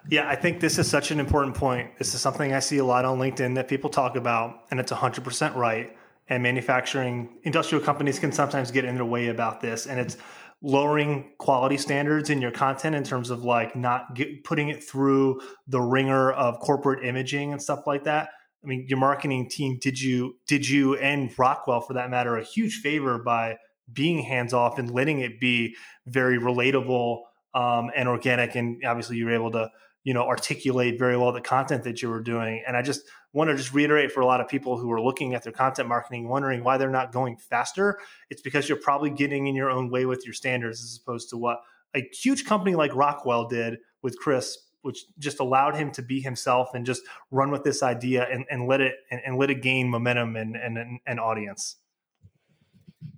Yeah, 0.09 0.29
I 0.29 0.35
think 0.35 0.61
this 0.61 0.79
is 0.79 0.89
such 0.89 1.11
an 1.11 1.21
important 1.21 1.55
point. 1.55 1.97
This 1.99 2.15
is 2.15 2.21
something 2.21 2.53
I 2.53 2.59
see 2.59 2.79
a 2.79 2.85
lot 2.85 3.05
on 3.05 3.19
LinkedIn 3.19 3.55
that 3.55 3.69
people 3.69 3.89
talk 3.89 4.17
about, 4.17 4.65
and 4.71 4.81
it's 4.81 4.91
100% 4.91 5.55
right. 5.55 5.97
And 6.29 6.43
manufacturing, 6.43 7.39
industrial 7.43 7.85
companies 7.85 8.19
can 8.19 8.33
sometimes 8.33 8.71
get 8.71 8.85
in 8.85 8.95
their 8.95 9.05
way 9.05 9.29
about 9.29 9.61
this. 9.61 9.87
And 9.87 10.01
it's 10.01 10.17
lowering 10.63 11.33
quality 11.39 11.77
standards 11.77 12.31
in 12.31 12.41
your 12.41 12.53
content 12.53 12.95
in 12.95 13.03
terms 13.03 13.31
of 13.31 13.45
like 13.45 13.75
not 13.75 14.15
get, 14.15 14.45
putting 14.45 14.69
it 14.69 14.83
through 14.83 15.41
the 15.67 15.81
ringer 15.81 16.31
of 16.33 16.61
corporate 16.61 17.05
imaging 17.05 17.53
and 17.53 17.61
stuff 17.61 17.81
like 17.85 18.05
that 18.05 18.29
i 18.63 18.67
mean 18.67 18.87
your 18.89 18.99
marketing 18.99 19.49
team 19.49 19.77
did 19.81 20.01
you 20.01 20.37
did 20.47 20.69
you 20.69 20.97
and 20.99 21.37
rockwell 21.37 21.81
for 21.81 21.95
that 21.95 22.11
matter 22.11 22.37
a 22.37 22.45
huge 22.45 22.81
favor 22.81 23.19
by 23.19 23.57
being 23.93 24.23
hands 24.23 24.55
off 24.55 24.79
and 24.79 24.93
letting 24.93 25.19
it 25.19 25.41
be 25.41 25.75
very 26.07 26.39
relatable 26.39 27.23
um, 27.55 27.91
and 27.97 28.09
organic 28.09 28.55
and 28.55 28.83
obviously 28.85 29.17
you 29.17 29.27
were 29.27 29.35
able 29.35 29.51
to 29.51 29.69
you 30.05 30.15
know 30.15 30.23
articulate 30.23 30.99
very 30.99 31.17
well 31.17 31.33
the 31.33 31.41
content 31.41 31.85
that 31.85 32.03
you 32.03 32.09
were 32.09 32.21
doing. 32.21 32.63
And 32.67 32.77
i 32.77 32.83
just 32.83 33.03
want 33.33 33.51
to 33.51 33.57
just 33.57 33.73
reiterate 33.73 34.13
for 34.13 34.21
a 34.21 34.27
lot 34.27 34.41
of 34.41 34.49
people 34.49 34.77
who 34.77 34.91
are 34.93 35.01
looking 35.01 35.35
at 35.35 35.43
their 35.43 35.53
content 35.53 35.89
marketing 35.89 36.29
wondering 36.29 36.63
why 36.63 36.77
they're 36.77 36.91
not 36.91 37.13
going 37.13 37.37
faster 37.37 37.99
it's 38.31 38.43
because 38.43 38.69
you're 38.69 38.79
probably 38.79 39.11
getting 39.11 39.47
in 39.47 39.55
your 39.55 39.71
own 39.71 39.91
way 39.91 40.05
with 40.05 40.25
your 40.27 40.35
standards 40.35 40.83
as 40.83 41.01
opposed 41.03 41.31
to 41.31 41.37
what 41.37 41.63
a 41.97 42.07
huge 42.13 42.45
company 42.45 42.75
like 42.75 42.95
rockwell 42.95 43.49
did 43.49 43.79
with 44.03 44.19
chris 44.19 44.59
which 44.83 45.05
just 45.19 45.41
allowed 45.41 45.77
him 45.77 45.91
to 45.93 46.03
be 46.03 46.21
himself 46.21 46.75
and 46.75 46.85
just 46.85 47.03
run 47.31 47.51
with 47.51 47.65
this 47.65 47.83
idea 47.83 48.27
and, 48.31 48.45
and 48.51 48.67
let 48.67 48.81
it 48.81 48.97
and, 49.11 49.21
and 49.25 49.39
let 49.39 49.51
it 49.51 49.63
gain 49.63 49.89
momentum 49.89 50.37
and, 50.37 50.57
and, 50.57 51.01
and 51.07 51.21
audience. 51.21 51.77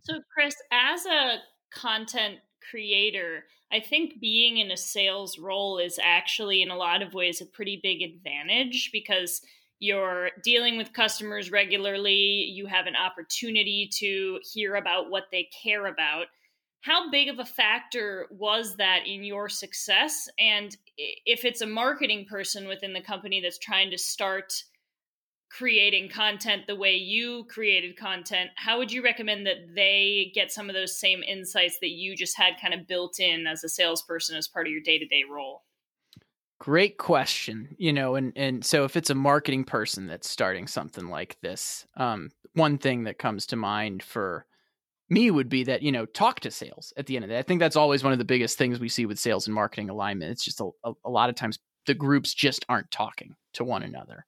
So 0.02 0.20
chris 0.32 0.54
as 0.70 1.04
a 1.06 1.38
content 1.72 2.38
creator 2.70 3.44
I 3.74 3.80
think 3.80 4.20
being 4.20 4.58
in 4.58 4.70
a 4.70 4.76
sales 4.76 5.36
role 5.36 5.78
is 5.78 5.98
actually, 6.00 6.62
in 6.62 6.70
a 6.70 6.76
lot 6.76 7.02
of 7.02 7.12
ways, 7.12 7.40
a 7.40 7.46
pretty 7.46 7.80
big 7.82 8.02
advantage 8.02 8.90
because 8.92 9.42
you're 9.80 10.30
dealing 10.44 10.76
with 10.76 10.92
customers 10.92 11.50
regularly. 11.50 12.44
You 12.52 12.66
have 12.66 12.86
an 12.86 12.94
opportunity 12.94 13.90
to 13.94 14.38
hear 14.44 14.76
about 14.76 15.10
what 15.10 15.24
they 15.32 15.48
care 15.62 15.86
about. 15.86 16.26
How 16.82 17.10
big 17.10 17.28
of 17.28 17.40
a 17.40 17.44
factor 17.44 18.26
was 18.30 18.76
that 18.76 19.08
in 19.08 19.24
your 19.24 19.48
success? 19.48 20.28
And 20.38 20.76
if 20.96 21.44
it's 21.44 21.62
a 21.62 21.66
marketing 21.66 22.26
person 22.26 22.68
within 22.68 22.92
the 22.92 23.00
company 23.00 23.40
that's 23.40 23.58
trying 23.58 23.90
to 23.90 23.98
start 23.98 24.62
creating 25.56 26.08
content 26.08 26.66
the 26.66 26.74
way 26.74 26.94
you 26.94 27.44
created 27.48 27.96
content, 27.96 28.50
how 28.56 28.78
would 28.78 28.90
you 28.90 29.02
recommend 29.02 29.46
that 29.46 29.74
they 29.74 30.32
get 30.34 30.50
some 30.50 30.68
of 30.68 30.74
those 30.74 30.98
same 30.98 31.22
insights 31.22 31.78
that 31.80 31.90
you 31.90 32.16
just 32.16 32.36
had 32.36 32.60
kind 32.60 32.74
of 32.74 32.88
built 32.88 33.20
in 33.20 33.46
as 33.46 33.62
a 33.62 33.68
salesperson 33.68 34.36
as 34.36 34.48
part 34.48 34.66
of 34.66 34.72
your 34.72 34.82
day 34.82 34.98
to 34.98 35.06
day 35.06 35.22
role? 35.30 35.62
Great 36.58 36.98
question. 36.98 37.76
You 37.78 37.92
know, 37.92 38.16
and 38.16 38.32
and 38.34 38.64
so 38.64 38.84
if 38.84 38.96
it's 38.96 39.10
a 39.10 39.14
marketing 39.14 39.64
person 39.64 40.06
that's 40.06 40.28
starting 40.28 40.66
something 40.66 41.08
like 41.08 41.36
this, 41.40 41.86
um, 41.96 42.30
one 42.54 42.78
thing 42.78 43.04
that 43.04 43.18
comes 43.18 43.46
to 43.46 43.56
mind 43.56 44.02
for 44.02 44.46
me 45.08 45.30
would 45.30 45.48
be 45.48 45.64
that 45.64 45.82
you 45.82 45.92
know 45.92 46.06
talk 46.06 46.40
to 46.40 46.50
sales 46.50 46.92
at 46.96 47.06
the 47.06 47.14
end 47.14 47.24
of 47.24 47.28
the 47.28 47.34
day. 47.34 47.38
I 47.38 47.42
think 47.42 47.60
that's 47.60 47.76
always 47.76 48.02
one 48.02 48.12
of 48.12 48.18
the 48.18 48.24
biggest 48.24 48.58
things 48.58 48.80
we 48.80 48.88
see 48.88 49.06
with 49.06 49.20
sales 49.20 49.46
and 49.46 49.54
marketing 49.54 49.90
alignment. 49.90 50.32
It's 50.32 50.44
just 50.44 50.60
a, 50.60 50.70
a, 50.82 50.92
a 51.04 51.10
lot 51.10 51.28
of 51.28 51.36
times 51.36 51.58
the 51.86 51.94
groups 51.94 52.34
just 52.34 52.64
aren't 52.68 52.90
talking 52.90 53.36
to 53.52 53.62
one 53.64 53.82
another. 53.82 54.24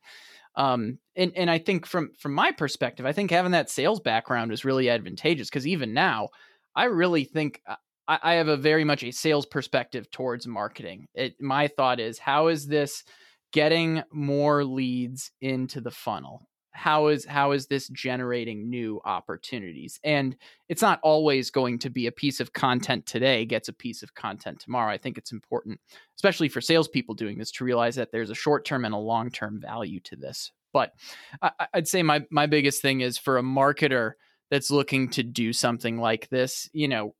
Um, 0.56 0.98
and 1.14 1.32
and 1.36 1.50
I 1.50 1.58
think 1.58 1.86
from 1.86 2.10
from 2.18 2.32
my 2.32 2.52
perspective, 2.52 3.04
I 3.04 3.12
think 3.12 3.30
having 3.30 3.52
that 3.52 3.70
sales 3.70 4.00
background 4.00 4.52
is 4.52 4.64
really 4.64 4.88
advantageous 4.88 5.48
because 5.48 5.66
even 5.66 5.92
now, 5.92 6.28
I 6.74 6.84
really 6.84 7.24
think 7.24 7.60
uh, 7.68 7.76
I, 8.08 8.18
I, 8.22 8.34
have 8.34 8.48
a 8.48 8.56
very 8.56 8.84
much 8.84 9.04
a 9.04 9.10
sales 9.10 9.44
perspective 9.44 10.10
towards 10.10 10.46
marketing. 10.46 11.06
It, 11.14 11.34
my 11.40 11.68
thought 11.68 12.00
is, 12.00 12.18
how 12.18 12.48
is 12.48 12.66
this 12.66 13.04
getting 13.52 14.02
more 14.10 14.64
leads 14.64 15.30
into 15.40 15.80
the 15.80 15.90
funnel? 15.90 16.48
How 16.76 17.08
is 17.08 17.24
how 17.24 17.52
is 17.52 17.66
this 17.66 17.88
generating 17.88 18.68
new 18.68 19.00
opportunities? 19.04 19.98
And 20.04 20.36
it's 20.68 20.82
not 20.82 21.00
always 21.02 21.50
going 21.50 21.78
to 21.80 21.90
be 21.90 22.06
a 22.06 22.12
piece 22.12 22.38
of 22.38 22.52
content 22.52 23.06
today 23.06 23.44
gets 23.44 23.68
a 23.68 23.72
piece 23.72 24.02
of 24.02 24.14
content 24.14 24.60
tomorrow. 24.60 24.92
I 24.92 24.98
think 24.98 25.18
it's 25.18 25.32
important 25.32 25.80
especially 26.16 26.48
for 26.48 26.60
salespeople 26.60 27.14
doing 27.14 27.38
this 27.38 27.50
to 27.52 27.64
realize 27.64 27.96
that 27.96 28.12
there's 28.12 28.30
a 28.30 28.34
short 28.34 28.64
term 28.64 28.84
and 28.84 28.94
a 28.94 28.98
long 28.98 29.30
term 29.30 29.60
value 29.60 30.00
to 30.00 30.16
this. 30.16 30.52
But 30.72 30.92
I, 31.40 31.50
i'd 31.72 31.88
say 31.88 32.02
my 32.02 32.24
my 32.30 32.46
biggest 32.46 32.82
thing 32.82 33.00
is 33.00 33.16
for 33.16 33.38
a 33.38 33.42
marketer 33.42 34.12
that's 34.50 34.70
looking 34.70 35.08
to 35.10 35.22
do 35.22 35.52
something 35.52 35.98
like 35.98 36.28
this 36.28 36.68
you 36.72 36.86
know 36.86 37.14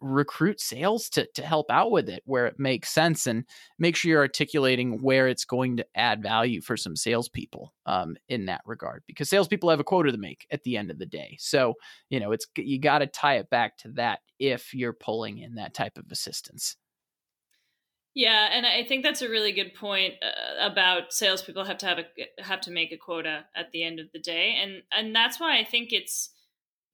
recruit 0.00 0.60
sales 0.60 1.08
to 1.10 1.26
to 1.34 1.42
help 1.42 1.70
out 1.70 1.90
with 1.90 2.08
it 2.08 2.22
where 2.26 2.46
it 2.46 2.58
makes 2.58 2.90
sense 2.90 3.26
and 3.26 3.44
make 3.78 3.96
sure 3.96 4.10
you're 4.10 4.20
articulating 4.20 5.02
where 5.02 5.28
it's 5.28 5.44
going 5.44 5.76
to 5.76 5.86
add 5.94 6.22
value 6.22 6.60
for 6.60 6.76
some 6.76 6.96
salespeople 6.96 7.72
um, 7.86 8.16
in 8.28 8.46
that 8.46 8.62
regard 8.66 9.02
because 9.06 9.28
salespeople 9.28 9.70
have 9.70 9.80
a 9.80 9.84
quota 9.84 10.12
to 10.12 10.18
make 10.18 10.46
at 10.50 10.62
the 10.64 10.76
end 10.76 10.90
of 10.90 10.98
the 10.98 11.06
day. 11.06 11.36
So 11.38 11.74
you 12.10 12.20
know 12.20 12.32
it's 12.32 12.46
you 12.56 12.78
got 12.78 12.98
to 12.98 13.06
tie 13.06 13.36
it 13.36 13.50
back 13.50 13.78
to 13.78 13.88
that 13.92 14.20
if 14.38 14.74
you're 14.74 14.92
pulling 14.92 15.38
in 15.38 15.54
that 15.54 15.74
type 15.74 15.98
of 15.98 16.10
assistance. 16.10 16.76
Yeah, 18.16 18.48
and 18.50 18.64
I 18.64 18.82
think 18.82 19.02
that's 19.02 19.20
a 19.20 19.28
really 19.28 19.52
good 19.52 19.74
point 19.74 20.14
uh, 20.22 20.66
about 20.66 21.12
salespeople 21.12 21.64
have 21.64 21.76
to 21.78 21.86
have 21.86 21.98
a 21.98 22.42
have 22.42 22.62
to 22.62 22.70
make 22.70 22.90
a 22.90 22.96
quota 22.96 23.44
at 23.54 23.72
the 23.72 23.82
end 23.82 24.00
of 24.00 24.06
the 24.10 24.18
day, 24.18 24.56
and 24.58 24.82
and 24.90 25.14
that's 25.14 25.38
why 25.38 25.58
I 25.58 25.64
think 25.64 25.92
it's 25.92 26.30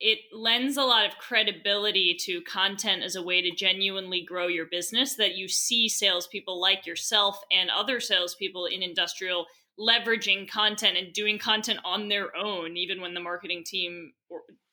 it 0.00 0.18
lends 0.32 0.76
a 0.76 0.82
lot 0.82 1.06
of 1.06 1.18
credibility 1.18 2.16
to 2.20 2.40
content 2.42 3.02
as 3.02 3.14
a 3.14 3.22
way 3.22 3.40
to 3.40 3.54
genuinely 3.54 4.24
grow 4.24 4.48
your 4.48 4.66
business 4.66 5.14
that 5.14 5.36
you 5.36 5.46
see 5.46 5.88
salespeople 5.88 6.60
like 6.60 6.86
yourself 6.86 7.40
and 7.52 7.70
other 7.70 8.00
salespeople 8.00 8.66
in 8.66 8.82
industrial 8.82 9.46
leveraging 9.78 10.48
content 10.48 10.96
and 10.96 11.12
doing 11.12 11.38
content 11.38 11.80
on 11.84 12.08
their 12.08 12.36
own, 12.36 12.76
even 12.76 13.00
when 13.00 13.14
the 13.14 13.20
marketing 13.20 13.62
team 13.64 14.12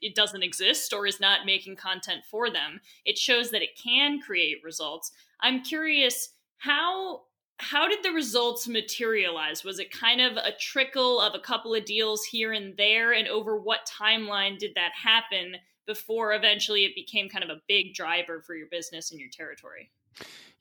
it 0.02 0.16
doesn't 0.16 0.44
exist 0.44 0.94
or 0.94 1.06
is 1.06 1.20
not 1.20 1.46
making 1.46 1.76
content 1.76 2.22
for 2.30 2.50
them. 2.50 2.80
It 3.06 3.18
shows 3.18 3.52
that 3.52 3.62
it 3.62 3.78
can 3.82 4.22
create 4.22 4.64
results. 4.64 5.12
I'm 5.42 5.62
curious 5.62 6.30
how 6.58 7.22
how 7.60 7.88
did 7.88 8.04
the 8.04 8.12
results 8.12 8.68
materialize? 8.68 9.64
Was 9.64 9.80
it 9.80 9.92
kind 9.92 10.22
of 10.22 10.38
a 10.38 10.54
trickle 10.58 11.20
of 11.20 11.36
a 11.36 11.40
couple 11.40 11.76
of 11.76 11.86
deals 11.86 12.24
here 12.24 12.54
and 12.54 12.76
there? 12.78 13.12
And 13.12 13.28
over 13.28 13.58
what 13.58 13.80
timeline 13.86 14.58
did 14.58 14.72
that 14.76 14.92
happen 14.94 15.58
before 15.86 16.34
eventually 16.34 16.86
it 16.86 16.96
became 16.96 17.30
kind 17.30 17.44
of 17.44 17.50
a 17.50 17.62
big 17.68 17.94
driver 17.94 18.42
for 18.42 18.56
your 18.56 18.68
business 18.72 19.12
and 19.12 19.20
your 19.20 19.30
territory? 19.30 19.92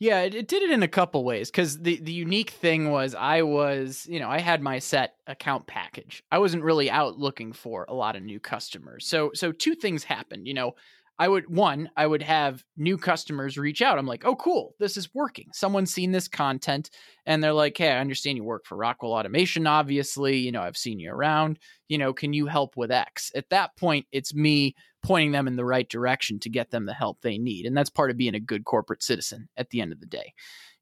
Yeah, 0.01 0.21
it, 0.23 0.35
it 0.35 0.49
did 0.49 0.63
it 0.63 0.71
in 0.71 0.83
a 0.83 0.89
couple 0.89 1.25
ways 1.25 1.51
because 1.51 1.79
the, 1.81 1.99
the 2.01 2.13
unique 2.13 2.51
thing 2.51 2.91
was 2.91 3.15
I 3.15 3.43
was, 3.43 4.07
you 4.09 4.21
know, 4.21 4.29
I 4.29 4.39
had 4.39 4.63
my 4.63 4.79
set 4.79 5.17
account 5.27 5.67
package. 5.67 6.23
I 6.31 6.39
wasn't 6.39 6.63
really 6.63 6.91
out 6.91 7.19
looking 7.19 7.53
for 7.53 7.85
a 7.89 7.95
lot 7.95 8.17
of 8.17 8.23
new 8.23 8.39
customers. 8.39 9.07
So 9.07 9.31
so 9.35 9.51
two 9.51 9.75
things 9.75 10.05
happened. 10.05 10.47
You 10.47 10.55
know, 10.55 10.75
I 11.19 11.27
would 11.29 11.53
one, 11.53 11.91
I 11.97 12.07
would 12.07 12.23
have 12.23 12.63
new 12.77 12.97
customers 12.97 13.59
reach 13.59 13.83
out. 13.83 13.99
I'm 13.99 14.07
like, 14.07 14.25
oh, 14.25 14.37
cool, 14.37 14.75
this 14.79 14.97
is 14.97 15.13
working. 15.15 15.49
Someone's 15.53 15.93
seen 15.93 16.13
this 16.13 16.29
content 16.29 16.91
and 17.27 17.43
they're 17.43 17.53
like, 17.53 17.77
hey, 17.77 17.91
I 17.91 17.99
understand 17.99 18.37
you 18.37 18.45
work 18.45 18.65
for 18.65 18.77
Rockwell 18.77 19.13
Automation, 19.13 19.67
obviously. 19.67 20.39
You 20.39 20.53
know, 20.53 20.63
I've 20.63 20.77
seen 20.77 21.01
you 21.01 21.11
around. 21.11 21.59
You 21.89 21.99
know, 21.99 22.13
can 22.13 22.33
you 22.33 22.47
help 22.47 22.77
with 22.77 22.93
X? 22.93 23.33
At 23.35 23.51
that 23.51 23.77
point, 23.77 24.07
it's 24.13 24.33
me 24.33 24.77
pointing 25.03 25.33
them 25.33 25.47
in 25.47 25.57
the 25.57 25.65
right 25.65 25.89
direction 25.89 26.39
to 26.41 26.51
get 26.51 26.71
them 26.71 26.87
the 26.87 26.95
help 26.95 27.21
they 27.21 27.39
need. 27.39 27.67
And 27.67 27.77
that's 27.77 27.91
part 27.91 28.11
of 28.11 28.17
being 28.17 28.35
a 28.35 28.41
good 28.41 28.65
corporate 28.65 29.03
citizen 29.03 29.49
at 29.57 29.71
the 29.71 29.81
end 29.81 29.93
of 29.93 30.01
the 30.01 30.07
day. 30.07 30.33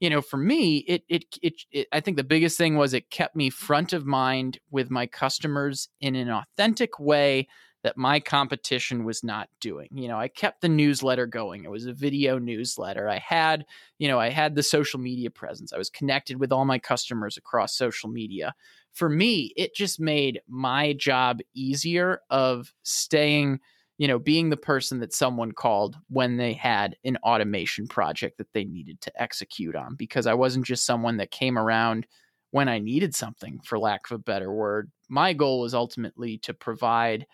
You 0.00 0.10
know, 0.10 0.20
for 0.20 0.36
me, 0.36 0.78
it, 0.88 1.02
it, 1.08 1.24
it, 1.42 1.54
it 1.70 1.86
I 1.92 2.00
think 2.00 2.16
the 2.16 2.24
biggest 2.24 2.58
thing 2.58 2.76
was 2.76 2.92
it 2.92 3.10
kept 3.10 3.36
me 3.36 3.48
front 3.50 3.92
of 3.92 4.04
mind 4.04 4.58
with 4.70 4.90
my 4.90 5.06
customers 5.06 5.88
in 6.00 6.14
an 6.14 6.30
authentic 6.30 6.98
way 6.98 7.48
that 7.86 7.96
my 7.96 8.18
competition 8.18 9.04
was 9.04 9.22
not 9.22 9.48
doing. 9.60 9.86
You 9.92 10.08
know, 10.08 10.18
I 10.18 10.26
kept 10.26 10.60
the 10.60 10.68
newsletter 10.68 11.24
going. 11.24 11.62
It 11.62 11.70
was 11.70 11.86
a 11.86 11.92
video 11.92 12.36
newsletter. 12.36 13.08
I 13.08 13.18
had, 13.18 13.64
you 14.00 14.08
know, 14.08 14.18
I 14.18 14.28
had 14.30 14.56
the 14.56 14.64
social 14.64 14.98
media 14.98 15.30
presence. 15.30 15.72
I 15.72 15.78
was 15.78 15.88
connected 15.88 16.40
with 16.40 16.50
all 16.50 16.64
my 16.64 16.80
customers 16.80 17.36
across 17.36 17.76
social 17.76 18.10
media. 18.10 18.56
For 18.92 19.08
me, 19.08 19.52
it 19.56 19.72
just 19.72 20.00
made 20.00 20.40
my 20.48 20.94
job 20.94 21.38
easier 21.54 22.22
of 22.28 22.74
staying, 22.82 23.60
you 23.98 24.08
know, 24.08 24.18
being 24.18 24.50
the 24.50 24.56
person 24.56 24.98
that 24.98 25.14
someone 25.14 25.52
called 25.52 25.96
when 26.08 26.38
they 26.38 26.54
had 26.54 26.96
an 27.04 27.18
automation 27.18 27.86
project 27.86 28.38
that 28.38 28.52
they 28.52 28.64
needed 28.64 29.00
to 29.02 29.12
execute 29.22 29.76
on 29.76 29.94
because 29.94 30.26
I 30.26 30.34
wasn't 30.34 30.66
just 30.66 30.84
someone 30.84 31.18
that 31.18 31.30
came 31.30 31.56
around 31.56 32.08
when 32.50 32.68
I 32.68 32.80
needed 32.80 33.14
something, 33.14 33.60
for 33.64 33.78
lack 33.78 34.10
of 34.10 34.16
a 34.16 34.18
better 34.18 34.52
word. 34.52 34.90
My 35.08 35.34
goal 35.34 35.60
was 35.60 35.72
ultimately 35.72 36.38
to 36.38 36.52
provide 36.52 37.26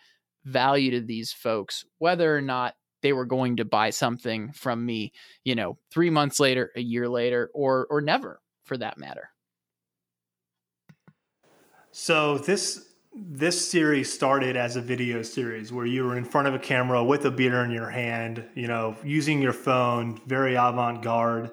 value 0.45 0.91
to 0.93 1.01
these 1.01 1.33
folks, 1.33 1.85
whether 1.99 2.37
or 2.37 2.41
not 2.41 2.75
they 3.03 3.13
were 3.13 3.27
going 3.27 3.57
to 3.57 3.65
buy 3.65 3.91
something 3.91 4.53
from 4.53 4.85
me, 4.87 5.13
you 5.45 5.55
know, 5.55 5.77
three 5.91 6.11
months 6.11 6.39
later, 6.39 6.71
a 6.77 6.81
year 6.81 7.09
later, 7.09 7.51
or 7.55 7.87
or 7.91 8.01
never 8.01 8.41
for 8.65 8.77
that 8.77 8.99
matter. 8.99 9.31
So 11.91 12.39
this 12.39 12.89
this 13.15 13.69
series 13.69 14.11
started 14.11 14.57
as 14.57 14.77
a 14.77 14.81
video 14.81 15.23
series 15.23 15.73
where 15.73 15.85
you 15.85 16.05
were 16.05 16.17
in 16.17 16.25
front 16.25 16.49
of 16.49 16.55
a 16.55 16.59
camera 16.59 17.05
with 17.05 17.27
a 17.27 17.31
beer 17.31 17.63
in 17.65 17.71
your 17.71 17.91
hand, 17.91 18.43
you 18.55 18.67
know, 18.67 18.97
using 19.05 19.43
your 19.43 19.53
phone, 19.53 20.19
very 20.27 20.55
avant-garde. 20.55 21.51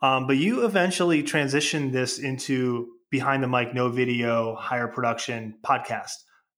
Um, 0.00 0.26
but 0.28 0.36
you 0.36 0.64
eventually 0.64 1.22
transitioned 1.22 1.90
this 1.90 2.18
into 2.20 2.88
behind 3.10 3.42
the 3.42 3.48
mic, 3.48 3.74
no 3.74 3.88
video, 3.88 4.54
higher 4.54 4.86
production 4.86 5.58
podcast. 5.64 6.12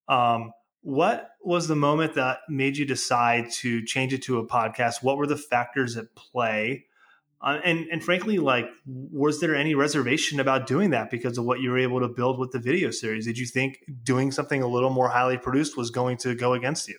Um, 0.08 0.52
what 0.84 1.30
was 1.42 1.66
the 1.66 1.74
moment 1.74 2.14
that 2.14 2.40
made 2.46 2.76
you 2.76 2.84
decide 2.84 3.50
to 3.50 3.82
change 3.82 4.12
it 4.12 4.22
to 4.22 4.38
a 4.38 4.46
podcast? 4.46 5.02
What 5.02 5.16
were 5.16 5.26
the 5.26 5.36
factors 5.36 5.96
at 5.96 6.14
play? 6.14 6.84
Uh, 7.40 7.58
and 7.64 7.86
and 7.90 8.04
frankly, 8.04 8.36
like, 8.36 8.68
was 8.86 9.40
there 9.40 9.54
any 9.54 9.74
reservation 9.74 10.40
about 10.40 10.66
doing 10.66 10.90
that 10.90 11.10
because 11.10 11.38
of 11.38 11.46
what 11.46 11.60
you 11.60 11.70
were 11.70 11.78
able 11.78 12.00
to 12.00 12.08
build 12.08 12.38
with 12.38 12.52
the 12.52 12.58
video 12.58 12.90
series? 12.90 13.24
Did 13.24 13.38
you 13.38 13.46
think 13.46 13.78
doing 14.02 14.30
something 14.30 14.62
a 14.62 14.66
little 14.66 14.90
more 14.90 15.08
highly 15.08 15.38
produced 15.38 15.74
was 15.74 15.90
going 15.90 16.18
to 16.18 16.34
go 16.34 16.52
against 16.52 16.86
you? 16.86 16.98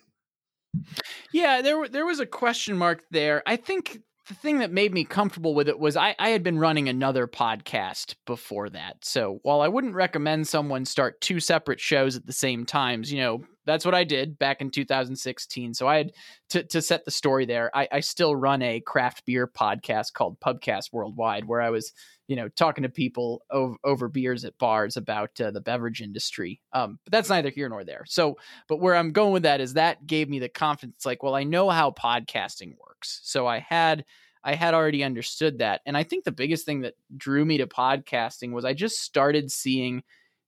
Yeah, 1.31 1.61
there 1.61 1.87
there 1.87 2.07
was 2.07 2.19
a 2.19 2.25
question 2.25 2.77
mark 2.77 3.03
there. 3.11 3.43
I 3.45 3.55
think 3.55 3.99
the 4.27 4.33
thing 4.33 4.59
that 4.59 4.71
made 4.71 4.95
me 4.95 5.03
comfortable 5.03 5.53
with 5.53 5.69
it 5.69 5.77
was 5.77 5.95
I, 5.95 6.15
I 6.17 6.29
had 6.29 6.41
been 6.41 6.57
running 6.57 6.89
another 6.89 7.27
podcast 7.27 8.15
before 8.25 8.71
that. 8.71 9.05
So 9.05 9.39
while 9.43 9.61
I 9.61 9.67
wouldn't 9.67 9.93
recommend 9.93 10.47
someone 10.47 10.85
start 10.85 11.21
two 11.21 11.39
separate 11.39 11.79
shows 11.79 12.15
at 12.15 12.25
the 12.25 12.33
same 12.33 12.65
times, 12.65 13.13
you 13.13 13.19
know, 13.19 13.43
that's 13.65 13.85
what 13.85 13.95
I 13.95 14.03
did 14.03 14.37
back 14.37 14.61
in 14.61 14.71
2016. 14.71 15.73
So 15.73 15.87
I 15.87 15.97
had 15.97 16.11
to, 16.49 16.63
to 16.63 16.81
set 16.81 17.05
the 17.05 17.11
story 17.11 17.45
there. 17.45 17.69
I, 17.75 17.87
I 17.91 17.99
still 17.99 18.35
run 18.35 18.61
a 18.61 18.79
craft 18.79 19.25
beer 19.25 19.47
podcast 19.47 20.13
called 20.13 20.39
Pubcast 20.39 20.93
Worldwide, 20.93 21.45
where 21.45 21.61
I 21.61 21.69
was 21.69 21.91
you 22.27 22.35
know, 22.35 22.49
talking 22.49 22.83
to 22.83 22.89
people 22.89 23.43
over, 23.51 23.75
over 23.83 24.07
beers 24.07 24.45
at 24.45 24.57
bars 24.57 24.97
about 24.97 25.39
uh, 25.39 25.51
the 25.51 25.61
beverage 25.61 26.01
industry. 26.01 26.59
Um, 26.73 26.99
but 27.05 27.11
that's 27.11 27.29
neither 27.29 27.49
here 27.49 27.69
nor 27.69 27.83
there. 27.83 28.03
So, 28.07 28.37
but 28.67 28.79
where 28.79 28.95
I'm 28.95 29.11
going 29.11 29.33
with 29.33 29.43
that 29.43 29.61
is 29.61 29.73
that 29.73 30.07
gave 30.07 30.29
me 30.29 30.39
the 30.39 30.49
confidence, 30.49 31.05
like, 31.05 31.21
well, 31.21 31.35
I 31.35 31.43
know 31.43 31.69
how 31.69 31.91
podcasting 31.91 32.75
works. 32.79 33.21
So 33.23 33.45
I 33.45 33.59
had, 33.59 34.05
I 34.43 34.55
had 34.55 34.73
already 34.73 35.03
understood 35.03 35.59
that. 35.59 35.81
And 35.85 35.95
I 35.95 36.03
think 36.03 36.23
the 36.23 36.31
biggest 36.31 36.65
thing 36.65 36.81
that 36.81 36.95
drew 37.15 37.45
me 37.45 37.59
to 37.59 37.67
podcasting 37.67 38.51
was 38.51 38.65
I 38.65 38.73
just 38.73 39.01
started 39.01 39.51
seeing 39.51 40.03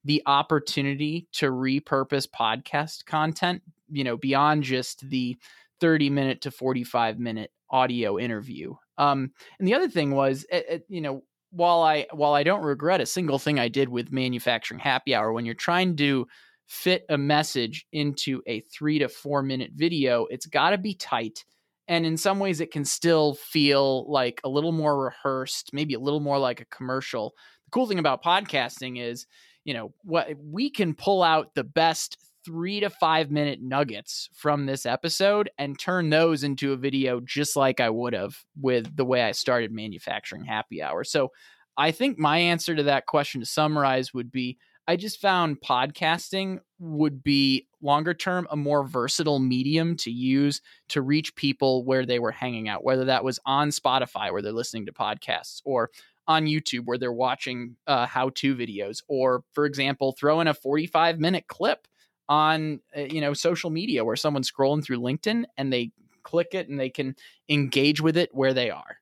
the 0.05 0.21
opportunity 0.25 1.27
to 1.33 1.51
repurpose 1.51 2.27
podcast 2.27 3.05
content, 3.05 3.61
you 3.89 4.03
know, 4.03 4.17
beyond 4.17 4.63
just 4.63 5.07
the 5.09 5.37
30 5.79 6.09
minute 6.09 6.41
to 6.41 6.51
45 6.51 7.19
minute 7.19 7.51
audio 7.69 8.17
interview. 8.17 8.73
Um, 8.97 9.31
and 9.59 9.67
the 9.67 9.73
other 9.73 9.89
thing 9.89 10.11
was, 10.11 10.45
it, 10.51 10.65
it, 10.69 10.85
you 10.89 11.01
know, 11.01 11.23
while 11.51 11.81
I 11.81 12.07
while 12.11 12.33
I 12.33 12.43
don't 12.43 12.63
regret 12.63 13.01
a 13.01 13.05
single 13.05 13.39
thing 13.39 13.59
I 13.59 13.67
did 13.69 13.89
with 13.89 14.11
manufacturing 14.11 14.79
happy 14.79 15.15
hour, 15.15 15.31
when 15.31 15.45
you're 15.45 15.55
trying 15.55 15.95
to 15.97 16.27
fit 16.67 17.05
a 17.09 17.17
message 17.17 17.85
into 17.93 18.41
a 18.45 18.59
three 18.61 18.99
to 18.99 19.07
four 19.07 19.41
minute 19.41 19.71
video, 19.75 20.25
it's 20.25 20.45
got 20.45 20.71
to 20.71 20.77
be 20.77 20.93
tight. 20.93 21.45
And 21.87 22.05
in 22.05 22.17
some 22.17 22.39
ways, 22.39 22.59
it 22.59 22.71
can 22.71 22.83
still 22.83 23.35
feel 23.35 24.11
like 24.11 24.41
a 24.43 24.49
little 24.49 24.73
more 24.73 25.01
rehearsed, 25.01 25.69
maybe 25.71 25.93
a 25.93 25.99
little 25.99 26.19
more 26.19 26.37
like 26.37 26.59
a 26.59 26.65
commercial. 26.65 27.33
The 27.65 27.71
cool 27.71 27.87
thing 27.87 27.99
about 27.99 28.23
podcasting 28.23 29.01
is, 29.01 29.25
you 29.67 29.73
know, 29.73 29.93
what 30.03 30.29
we 30.41 30.69
can 30.69 30.95
pull 30.95 31.21
out 31.21 31.53
the 31.53 31.63
best 31.63 32.17
three 32.45 32.79
to 32.79 32.89
five 32.89 33.29
minute 33.29 33.61
nuggets 33.61 34.29
from 34.33 34.65
this 34.65 34.85
episode 34.85 35.49
and 35.57 35.77
turn 35.77 36.09
those 36.09 36.45
into 36.45 36.71
a 36.71 36.77
video 36.77 37.19
just 37.19 37.57
like 37.57 37.81
I 37.81 37.89
would 37.89 38.13
have 38.13 38.37
with 38.59 38.95
the 38.95 39.03
way 39.03 39.21
I 39.21 39.33
started 39.33 39.73
manufacturing 39.73 40.45
happy 40.45 40.81
hour. 40.81 41.03
So 41.03 41.33
I 41.75 41.91
think 41.91 42.17
my 42.17 42.37
answer 42.37 42.73
to 42.77 42.83
that 42.83 43.07
question 43.07 43.41
to 43.41 43.45
summarize 43.45 44.13
would 44.13 44.31
be 44.31 44.57
I 44.87 44.95
just 44.95 45.19
found 45.19 45.59
podcasting 45.59 46.59
would 46.79 47.23
be 47.23 47.67
longer 47.81 48.13
term 48.13 48.47
a 48.51 48.55
more 48.55 48.83
versatile 48.83 49.39
medium 49.39 49.95
to 49.97 50.11
use 50.11 50.61
to 50.89 51.01
reach 51.01 51.35
people 51.35 51.83
where 51.83 52.05
they 52.05 52.19
were 52.19 52.31
hanging 52.31 52.69
out, 52.69 52.83
whether 52.83 53.05
that 53.05 53.23
was 53.23 53.39
on 53.45 53.69
Spotify 53.69 54.31
where 54.31 54.41
they're 54.41 54.51
listening 54.51 54.85
to 54.85 54.93
podcasts 54.93 55.61
or 55.65 55.89
on 56.27 56.45
YouTube 56.45 56.85
where 56.85 56.97
they're 56.97 57.11
watching 57.11 57.75
uh, 57.87 58.05
how 58.05 58.29
to 58.35 58.55
videos, 58.55 59.01
or 59.07 59.43
for 59.53 59.65
example, 59.65 60.11
throw 60.11 60.41
in 60.41 60.47
a 60.47 60.53
45 60.53 61.19
minute 61.19 61.47
clip 61.47 61.87
on 62.29 62.81
uh, 62.95 63.01
you 63.01 63.21
know 63.21 63.33
social 63.33 63.69
media 63.69 64.03
where 64.03 64.15
someone's 64.15 64.51
scrolling 64.51 64.83
through 64.83 64.99
LinkedIn 64.99 65.45
and 65.57 65.71
they 65.71 65.91
click 66.23 66.49
it 66.53 66.67
and 66.67 66.79
they 66.79 66.89
can 66.89 67.15
engage 67.47 68.01
with 68.01 68.17
it 68.17 68.29
where 68.33 68.53
they 68.53 68.69
are. 68.69 68.97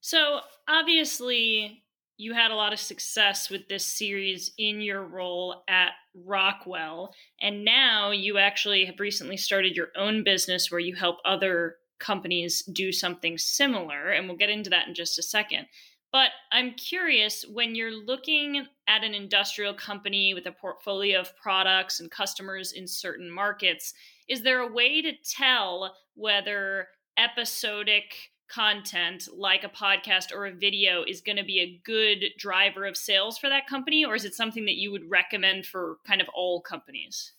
So 0.00 0.40
obviously 0.68 1.83
you 2.16 2.32
had 2.32 2.50
a 2.50 2.56
lot 2.56 2.72
of 2.72 2.78
success 2.78 3.50
with 3.50 3.68
this 3.68 3.84
series 3.84 4.52
in 4.58 4.80
your 4.80 5.02
role 5.02 5.64
at 5.68 5.92
Rockwell 6.14 7.12
and 7.40 7.64
now 7.64 8.10
you 8.10 8.38
actually 8.38 8.84
have 8.84 9.00
recently 9.00 9.36
started 9.36 9.76
your 9.76 9.88
own 9.96 10.22
business 10.22 10.70
where 10.70 10.80
you 10.80 10.94
help 10.94 11.18
other 11.24 11.76
companies 11.98 12.62
do 12.72 12.92
something 12.92 13.38
similar 13.38 14.10
and 14.10 14.28
we'll 14.28 14.36
get 14.36 14.50
into 14.50 14.70
that 14.70 14.86
in 14.88 14.94
just 14.94 15.18
a 15.18 15.22
second. 15.22 15.66
But 16.12 16.30
I'm 16.52 16.74
curious 16.74 17.44
when 17.52 17.74
you're 17.74 17.90
looking 17.90 18.66
at 18.86 19.02
an 19.02 19.14
industrial 19.14 19.74
company 19.74 20.32
with 20.32 20.46
a 20.46 20.52
portfolio 20.52 21.20
of 21.20 21.36
products 21.36 21.98
and 21.98 22.10
customers 22.10 22.72
in 22.72 22.86
certain 22.86 23.28
markets, 23.28 23.94
is 24.28 24.42
there 24.42 24.60
a 24.60 24.72
way 24.72 25.02
to 25.02 25.12
tell 25.24 25.96
whether 26.14 26.86
episodic 27.18 28.30
content 28.48 29.28
like 29.34 29.64
a 29.64 29.68
podcast 29.68 30.32
or 30.34 30.46
a 30.46 30.52
video 30.52 31.04
is 31.06 31.20
going 31.20 31.36
to 31.36 31.44
be 31.44 31.60
a 31.60 31.80
good 31.84 32.26
driver 32.38 32.84
of 32.84 32.96
sales 32.96 33.38
for 33.38 33.48
that 33.48 33.66
company? 33.66 34.04
Or 34.04 34.14
is 34.14 34.24
it 34.24 34.34
something 34.34 34.64
that 34.66 34.76
you 34.76 34.90
would 34.92 35.10
recommend 35.10 35.66
for 35.66 35.96
kind 36.06 36.20
of 36.20 36.28
all 36.34 36.60
companies? 36.60 37.32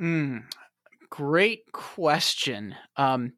Mm, 0.00 0.44
great 1.10 1.72
question. 1.72 2.74
Um, 2.96 3.32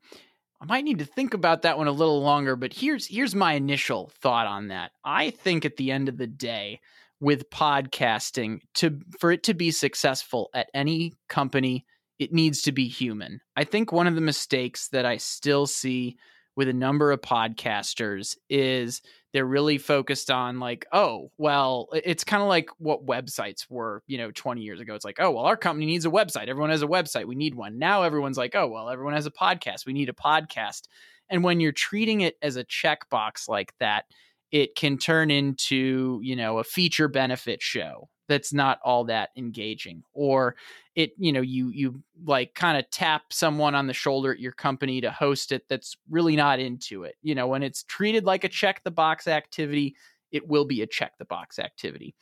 I 0.60 0.64
might 0.64 0.84
need 0.84 0.98
to 0.98 1.04
think 1.04 1.34
about 1.34 1.62
that 1.62 1.78
one 1.78 1.86
a 1.86 1.92
little 1.92 2.20
longer, 2.20 2.56
but 2.56 2.72
here's 2.72 3.06
here's 3.06 3.34
my 3.34 3.52
initial 3.52 4.10
thought 4.20 4.46
on 4.46 4.68
that. 4.68 4.90
I 5.04 5.30
think 5.30 5.64
at 5.64 5.76
the 5.76 5.92
end 5.92 6.08
of 6.08 6.18
the 6.18 6.26
day, 6.26 6.80
with 7.20 7.50
podcasting, 7.50 8.60
to 8.74 8.98
for 9.20 9.30
it 9.30 9.44
to 9.44 9.54
be 9.54 9.70
successful 9.70 10.50
at 10.54 10.68
any 10.74 11.14
company, 11.28 11.86
it 12.18 12.32
needs 12.32 12.62
to 12.62 12.72
be 12.72 12.88
human. 12.88 13.40
I 13.56 13.64
think 13.64 13.92
one 13.92 14.08
of 14.08 14.16
the 14.16 14.20
mistakes 14.20 14.88
that 14.88 15.06
I 15.06 15.18
still 15.18 15.66
see 15.66 16.16
with 16.58 16.68
a 16.68 16.72
number 16.72 17.12
of 17.12 17.20
podcasters 17.20 18.36
is 18.50 19.00
they're 19.32 19.46
really 19.46 19.78
focused 19.78 20.28
on 20.28 20.58
like 20.58 20.84
oh 20.92 21.30
well 21.38 21.86
it's 21.92 22.24
kind 22.24 22.42
of 22.42 22.48
like 22.48 22.68
what 22.78 23.06
websites 23.06 23.66
were 23.70 24.02
you 24.08 24.18
know 24.18 24.32
20 24.32 24.60
years 24.60 24.80
ago. 24.80 24.96
It's 24.96 25.04
like 25.04 25.18
oh 25.20 25.30
well 25.30 25.44
our 25.44 25.56
company 25.56 25.86
needs 25.86 26.04
a 26.04 26.10
website. 26.10 26.48
Everyone 26.48 26.70
has 26.70 26.82
a 26.82 26.88
website. 26.88 27.26
We 27.26 27.36
need 27.36 27.54
one. 27.54 27.78
Now 27.78 28.02
everyone's 28.02 28.36
like 28.36 28.56
oh 28.56 28.66
well 28.66 28.90
everyone 28.90 29.14
has 29.14 29.24
a 29.24 29.30
podcast. 29.30 29.86
We 29.86 29.92
need 29.92 30.08
a 30.08 30.12
podcast. 30.12 30.88
And 31.30 31.44
when 31.44 31.60
you're 31.60 31.70
treating 31.70 32.22
it 32.22 32.34
as 32.42 32.56
a 32.56 32.64
checkbox 32.64 33.48
like 33.48 33.72
that 33.78 34.06
it 34.50 34.74
can 34.74 34.98
turn 34.98 35.30
into 35.30 36.18
you 36.24 36.34
know 36.34 36.58
a 36.58 36.64
feature 36.64 37.06
benefit 37.06 37.62
show 37.62 38.08
that's 38.28 38.52
not 38.52 38.78
all 38.84 39.04
that 39.04 39.30
engaging 39.36 40.02
or 40.12 40.54
it 40.94 41.12
you 41.18 41.32
know 41.32 41.40
you 41.40 41.70
you 41.70 42.02
like 42.24 42.54
kind 42.54 42.78
of 42.78 42.88
tap 42.90 43.22
someone 43.32 43.74
on 43.74 43.86
the 43.86 43.94
shoulder 43.94 44.32
at 44.32 44.40
your 44.40 44.52
company 44.52 45.00
to 45.00 45.10
host 45.10 45.52
it 45.52 45.62
that's 45.68 45.96
really 46.08 46.36
not 46.36 46.60
into 46.60 47.04
it 47.04 47.16
you 47.22 47.34
know 47.34 47.46
when 47.46 47.62
it's 47.62 47.82
treated 47.84 48.24
like 48.24 48.44
a 48.44 48.48
check 48.48 48.82
the 48.84 48.90
box 48.90 49.26
activity 49.26 49.96
it 50.30 50.46
will 50.46 50.64
be 50.64 50.82
a 50.82 50.86
check 50.86 51.16
the 51.18 51.24
box 51.24 51.58
activity. 51.58 52.14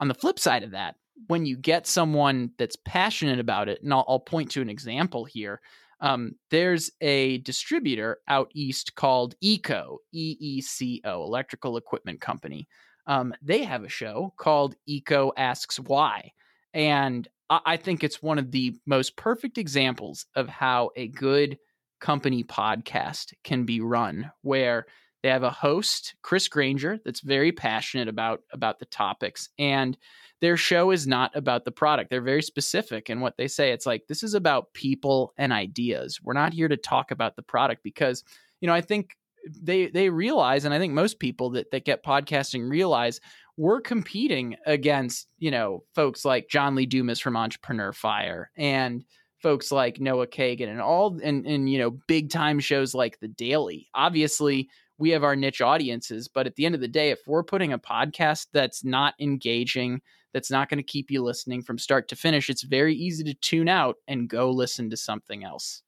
On 0.00 0.08
the 0.08 0.14
flip 0.14 0.38
side 0.38 0.64
of 0.64 0.72
that 0.72 0.96
when 1.28 1.46
you 1.46 1.56
get 1.56 1.86
someone 1.86 2.50
that's 2.58 2.76
passionate 2.84 3.38
about 3.38 3.68
it 3.68 3.82
and 3.82 3.92
i'll, 3.92 4.04
I'll 4.08 4.18
point 4.18 4.50
to 4.52 4.62
an 4.62 4.70
example 4.70 5.24
here 5.24 5.60
um, 6.00 6.34
there's 6.50 6.90
a 7.00 7.38
distributor 7.38 8.18
out 8.26 8.50
east 8.54 8.96
called 8.96 9.36
EECO 9.44 9.98
e-e-c-o 10.12 11.22
electrical 11.22 11.76
equipment 11.76 12.20
company 12.20 12.66
um, 13.06 13.34
they 13.42 13.64
have 13.64 13.84
a 13.84 13.88
show 13.88 14.32
called 14.36 14.76
EECO 14.88 15.32
Asks 15.36 15.78
Why. 15.78 16.32
And 16.74 17.26
I-, 17.50 17.60
I 17.64 17.76
think 17.76 18.04
it's 18.04 18.22
one 18.22 18.38
of 18.38 18.50
the 18.50 18.74
most 18.86 19.16
perfect 19.16 19.58
examples 19.58 20.26
of 20.34 20.48
how 20.48 20.90
a 20.96 21.08
good 21.08 21.58
company 22.00 22.44
podcast 22.44 23.32
can 23.44 23.64
be 23.64 23.80
run, 23.80 24.30
where 24.42 24.86
they 25.22 25.28
have 25.28 25.44
a 25.44 25.50
host, 25.50 26.16
Chris 26.22 26.48
Granger, 26.48 26.98
that's 27.04 27.20
very 27.20 27.52
passionate 27.52 28.08
about 28.08 28.42
about 28.52 28.80
the 28.80 28.86
topics, 28.86 29.48
and 29.58 29.96
their 30.40 30.56
show 30.56 30.90
is 30.90 31.06
not 31.06 31.30
about 31.36 31.64
the 31.64 31.70
product. 31.70 32.10
They're 32.10 32.20
very 32.20 32.42
specific 32.42 33.08
in 33.08 33.20
what 33.20 33.36
they 33.36 33.46
say. 33.46 33.70
It's 33.70 33.86
like 33.86 34.08
this 34.08 34.24
is 34.24 34.34
about 34.34 34.74
people 34.74 35.32
and 35.38 35.52
ideas. 35.52 36.20
We're 36.20 36.32
not 36.32 36.52
here 36.52 36.66
to 36.66 36.76
talk 36.76 37.12
about 37.12 37.36
the 37.36 37.42
product 37.42 37.84
because 37.84 38.24
you 38.60 38.66
know 38.66 38.74
I 38.74 38.80
think 38.80 39.16
they 39.50 39.88
they 39.88 40.08
realize, 40.10 40.64
and 40.64 40.74
I 40.74 40.78
think 40.78 40.92
most 40.92 41.18
people 41.18 41.50
that 41.50 41.70
that 41.70 41.84
get 41.84 42.04
podcasting 42.04 42.70
realize 42.70 43.20
we're 43.56 43.80
competing 43.80 44.56
against 44.66 45.28
you 45.38 45.50
know 45.50 45.84
folks 45.94 46.24
like 46.24 46.48
John 46.48 46.74
Lee 46.74 46.86
Dumas 46.86 47.20
from 47.20 47.36
Entrepreneur 47.36 47.92
Fire 47.92 48.50
and 48.56 49.04
folks 49.42 49.72
like 49.72 50.00
Noah 50.00 50.26
Kagan 50.26 50.68
and 50.68 50.80
all 50.80 51.18
and 51.22 51.46
and 51.46 51.70
you 51.70 51.78
know 51.78 51.90
big 52.06 52.30
time 52.30 52.60
shows 52.60 52.94
like 52.94 53.18
The 53.20 53.28
Daily. 53.28 53.88
Obviously, 53.94 54.68
we 54.98 55.10
have 55.10 55.24
our 55.24 55.36
niche 55.36 55.60
audiences, 55.60 56.28
but 56.28 56.46
at 56.46 56.54
the 56.56 56.64
end 56.64 56.74
of 56.74 56.80
the 56.80 56.88
day, 56.88 57.10
if 57.10 57.20
we're 57.26 57.42
putting 57.42 57.72
a 57.72 57.78
podcast 57.78 58.46
that's 58.52 58.84
not 58.84 59.14
engaging, 59.18 60.00
that's 60.32 60.50
not 60.50 60.68
going 60.68 60.78
to 60.78 60.84
keep 60.84 61.10
you 61.10 61.22
listening 61.22 61.62
from 61.62 61.78
start 61.78 62.08
to 62.08 62.16
finish, 62.16 62.48
it's 62.48 62.62
very 62.62 62.94
easy 62.94 63.24
to 63.24 63.34
tune 63.34 63.68
out 63.68 63.96
and 64.06 64.28
go 64.28 64.50
listen 64.50 64.88
to 64.90 64.96
something 64.96 65.44
else. 65.44 65.82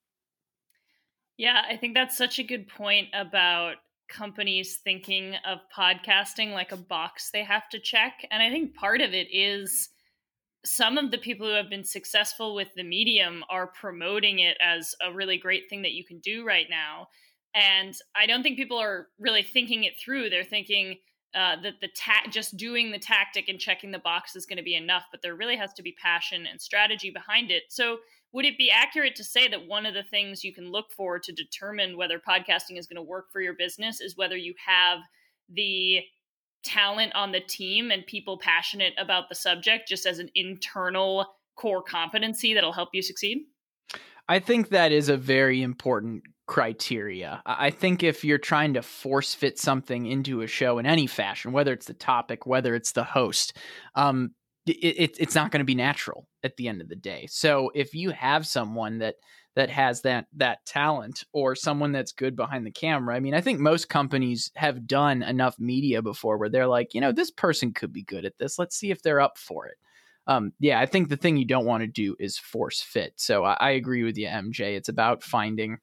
Yeah, 1.37 1.63
I 1.69 1.77
think 1.77 1.95
that's 1.95 2.17
such 2.17 2.39
a 2.39 2.45
good 2.45 2.69
point 2.69 3.09
about 3.13 3.77
companies 4.09 4.77
thinking 4.85 5.35
of 5.47 5.59
podcasting 5.77 6.53
like 6.53 6.73
a 6.73 6.77
box 6.77 7.31
they 7.31 7.43
have 7.43 7.69
to 7.71 7.81
check. 7.81 8.27
And 8.31 8.43
I 8.43 8.51
think 8.51 8.75
part 8.75 9.01
of 9.01 9.13
it 9.13 9.29
is 9.33 9.89
some 10.65 10.97
of 10.97 11.11
the 11.11 11.19
people 11.19 11.47
who 11.47 11.55
have 11.55 11.69
been 11.69 11.85
successful 11.85 12.55
with 12.55 12.69
the 12.75 12.83
medium 12.85 13.45
are 13.51 13.67
promoting 13.67 14.39
it 14.39 14.57
as 14.61 14.95
a 15.03 15.13
really 15.13 15.37
great 15.37 15.69
thing 15.69 15.83
that 15.83 15.93
you 15.93 16.05
can 16.05 16.19
do 16.21 16.45
right 16.45 16.67
now. 16.71 17.09
And 17.55 17.95
I 18.17 18.27
don't 18.27 18.43
think 18.43 18.57
people 18.57 18.79
are 18.79 19.09
really 19.19 19.43
thinking 19.43 19.85
it 19.85 19.95
through. 20.03 20.31
They're 20.31 20.45
thinking 20.45 20.97
uh, 21.35 21.57
that 21.63 21.81
the 21.81 21.89
ta- 21.97 22.31
just 22.31 22.57
doing 22.57 22.91
the 22.91 22.99
tactic 22.99 23.49
and 23.49 23.59
checking 23.59 23.91
the 23.91 23.99
box 23.99 24.37
is 24.37 24.47
going 24.47 24.57
to 24.57 24.63
be 24.63 24.75
enough, 24.75 25.05
but 25.11 25.21
there 25.23 25.35
really 25.35 25.57
has 25.57 25.73
to 25.75 25.83
be 25.83 25.95
passion 26.01 26.47
and 26.51 26.61
strategy 26.61 27.11
behind 27.11 27.51
it. 27.51 27.65
So, 27.69 27.99
would 28.35 28.45
it 28.45 28.59
be 28.59 28.69
accurate 28.69 29.15
to 29.15 29.25
say 29.25 29.47
that 29.47 29.69
one 29.69 29.87
of 29.87 29.95
the 29.95 30.03
things 30.03 30.43
you 30.43 30.53
can 30.53 30.71
look 30.71 30.87
for 30.91 31.21
to 31.21 31.33
determine 31.33 31.97
whether 31.97 32.19
podcasting 32.19 32.77
is 32.77 32.87
going 32.89 32.97
to 32.97 33.03
work 33.03 33.31
for 33.33 33.41
your 33.41 33.55
business 33.55 34.01
is 34.01 34.17
whether 34.17 34.37
you 34.37 34.53
have 34.67 34.99
the 35.49 36.01
talent 36.65 37.15
on 37.15 37.31
the 37.31 37.41
team 37.41 37.93
and 37.93 38.05
people 38.07 38.37
passionate 38.37 38.93
about 38.99 39.29
the 39.29 39.37
subject 39.37 39.89
just 39.89 40.05
as 40.05 40.19
an 40.19 40.29
internal 40.35 41.27
core 41.55 41.83
competency 41.83 42.55
that'll 42.55 42.73
help 42.73 42.89
you 42.93 43.03
succeed? 43.03 43.39
I 44.29 44.41
think 44.41 44.71
that 44.71 44.91
is 44.91 45.09
a 45.09 45.17
very 45.17 45.63
important 45.63 46.25
criteria. 46.47 47.41
I 47.47 47.71
think 47.71 48.03
if 48.03 48.25
you're 48.25 48.39
trying 48.39 48.75
to 48.75 48.83
force 48.83 49.33
fit 49.33 49.61
something 49.61 50.07
into 50.07 50.41
a 50.41 50.49
show 50.49 50.79
in 50.79 50.87
any 50.87 51.07
fashion, 51.07 51.53
whether 51.53 51.73
it's 51.73 51.87
the 51.87 51.95
topic, 51.95 52.47
whether 52.47 52.75
it's 52.75 52.93
the 52.93 53.05
host, 53.05 53.57
um, 53.95 54.33
it, 54.67 54.73
it, 54.73 55.17
it's 55.19 55.35
not 55.35 55.51
going 55.51 55.61
to 55.61 55.65
be 55.65 55.75
natural 55.75 56.27
at 56.43 56.57
the 56.57 56.69
end 56.69 56.81
of 56.81 56.89
the 56.89 56.97
day. 56.97 57.27
So 57.31 57.71
if 57.75 57.95
you 57.95 58.11
have 58.11 58.47
someone 58.47 58.99
that 58.99 59.17
that 59.57 59.71
has 59.71 60.03
that 60.03 60.27
that 60.37 60.65
talent 60.67 61.25
or 61.33 61.55
someone 61.55 61.93
that's 61.93 62.13
good 62.13 62.35
behind 62.37 62.67
the 62.67 62.71
camera. 62.73 63.15
I 63.15 63.21
mean, 63.21 63.35
I 63.35 63.41
think 63.41 63.61
most 63.61 63.89
companies 63.89 64.51
have 64.57 64.87
done 64.87 65.23
enough 65.23 65.59
media 65.59 66.03
before 66.03 66.39
where 66.39 66.49
they're 66.49 66.67
like, 66.67 66.95
you 66.95 67.01
know, 67.01 67.13
this 67.13 67.31
person 67.31 67.73
could 67.73 67.93
be 67.93 68.03
good 68.03 68.25
at 68.25 68.37
this. 68.39 68.59
Let's 68.59 68.77
see 68.77 68.91
if 68.91 69.03
they're 69.03 69.21
up 69.21 69.39
for 69.39 69.67
it. 69.67 69.77
Um, 70.27 70.53
yeah, 70.59 70.81
I 70.81 70.87
think 70.87 71.09
the 71.09 71.17
thing 71.17 71.37
you 71.37 71.45
don't 71.45 71.67
want 71.67 71.83
to 71.83 71.87
do 71.87 72.17
is 72.19 72.39
force 72.39 72.81
fit. 72.81 73.13
So 73.17 73.45
I, 73.45 73.57
I 73.61 73.71
agree 73.71 74.03
with 74.03 74.17
you, 74.17 74.27
MJ. 74.27 74.77
It's 74.77 74.89
about 74.89 75.23
finding 75.23 75.79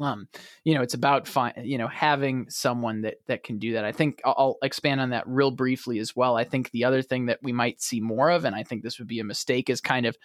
um, 0.00 0.28
you 0.64 0.74
know, 0.74 0.82
it's 0.82 0.94
about 0.94 1.26
fi- 1.26 1.54
you 1.62 1.78
know 1.78 1.88
having 1.88 2.48
someone 2.50 3.02
that 3.02 3.16
that 3.26 3.42
can 3.42 3.58
do 3.58 3.72
that. 3.72 3.84
I 3.84 3.92
think 3.92 4.20
I'll, 4.24 4.34
I'll 4.38 4.58
expand 4.62 5.00
on 5.00 5.10
that 5.10 5.26
real 5.26 5.50
briefly 5.50 5.98
as 5.98 6.14
well. 6.14 6.36
I 6.36 6.44
think 6.44 6.70
the 6.70 6.84
other 6.84 7.02
thing 7.02 7.26
that 7.26 7.40
we 7.42 7.52
might 7.52 7.80
see 7.80 8.00
more 8.00 8.30
of, 8.30 8.44
and 8.44 8.54
I 8.54 8.62
think 8.62 8.82
this 8.82 8.98
would 8.98 9.08
be 9.08 9.20
a 9.20 9.24
mistake, 9.24 9.68
is 9.68 9.80
kind 9.80 10.06
of 10.06 10.16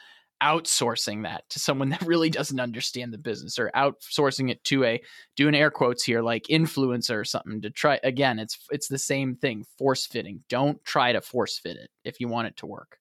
outsourcing 0.41 1.23
that 1.23 1.47
to 1.49 1.59
someone 1.59 1.89
that 1.89 2.01
really 2.03 2.29
doesn't 2.29 2.59
understand 2.59 3.13
the 3.13 3.17
business 3.17 3.57
or 3.57 3.71
outsourcing 3.75 4.51
it 4.51 4.63
to 4.65 4.83
a 4.83 5.01
doing 5.35 5.55
air 5.55 5.71
quotes 5.71 6.03
here 6.03 6.21
like 6.21 6.43
influencer 6.49 7.19
or 7.19 7.25
something 7.25 7.61
to 7.61 7.69
try 7.69 7.99
again 8.03 8.39
it's 8.39 8.59
it's 8.69 8.87
the 8.87 8.97
same 8.97 9.35
thing 9.35 9.65
force 9.77 10.05
fitting 10.05 10.43
don't 10.49 10.83
try 10.83 11.13
to 11.13 11.21
force 11.21 11.57
fit 11.57 11.77
it 11.77 11.89
if 12.03 12.19
you 12.19 12.27
want 12.27 12.47
it 12.47 12.57
to 12.57 12.65
work 12.65 12.99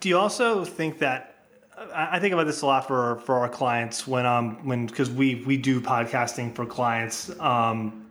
do 0.00 0.08
you 0.08 0.18
also 0.18 0.64
think 0.64 0.98
that 0.98 1.35
I 1.94 2.18
think 2.20 2.32
about 2.32 2.46
this 2.46 2.62
a 2.62 2.66
lot 2.66 2.86
for 2.86 3.20
for 3.20 3.36
our 3.38 3.48
clients 3.48 4.06
when 4.06 4.24
um 4.24 4.66
when 4.66 4.86
because 4.86 5.10
we 5.10 5.42
we 5.46 5.56
do 5.58 5.80
podcasting 5.80 6.54
for 6.54 6.64
clients 6.64 7.30
um 7.38 8.06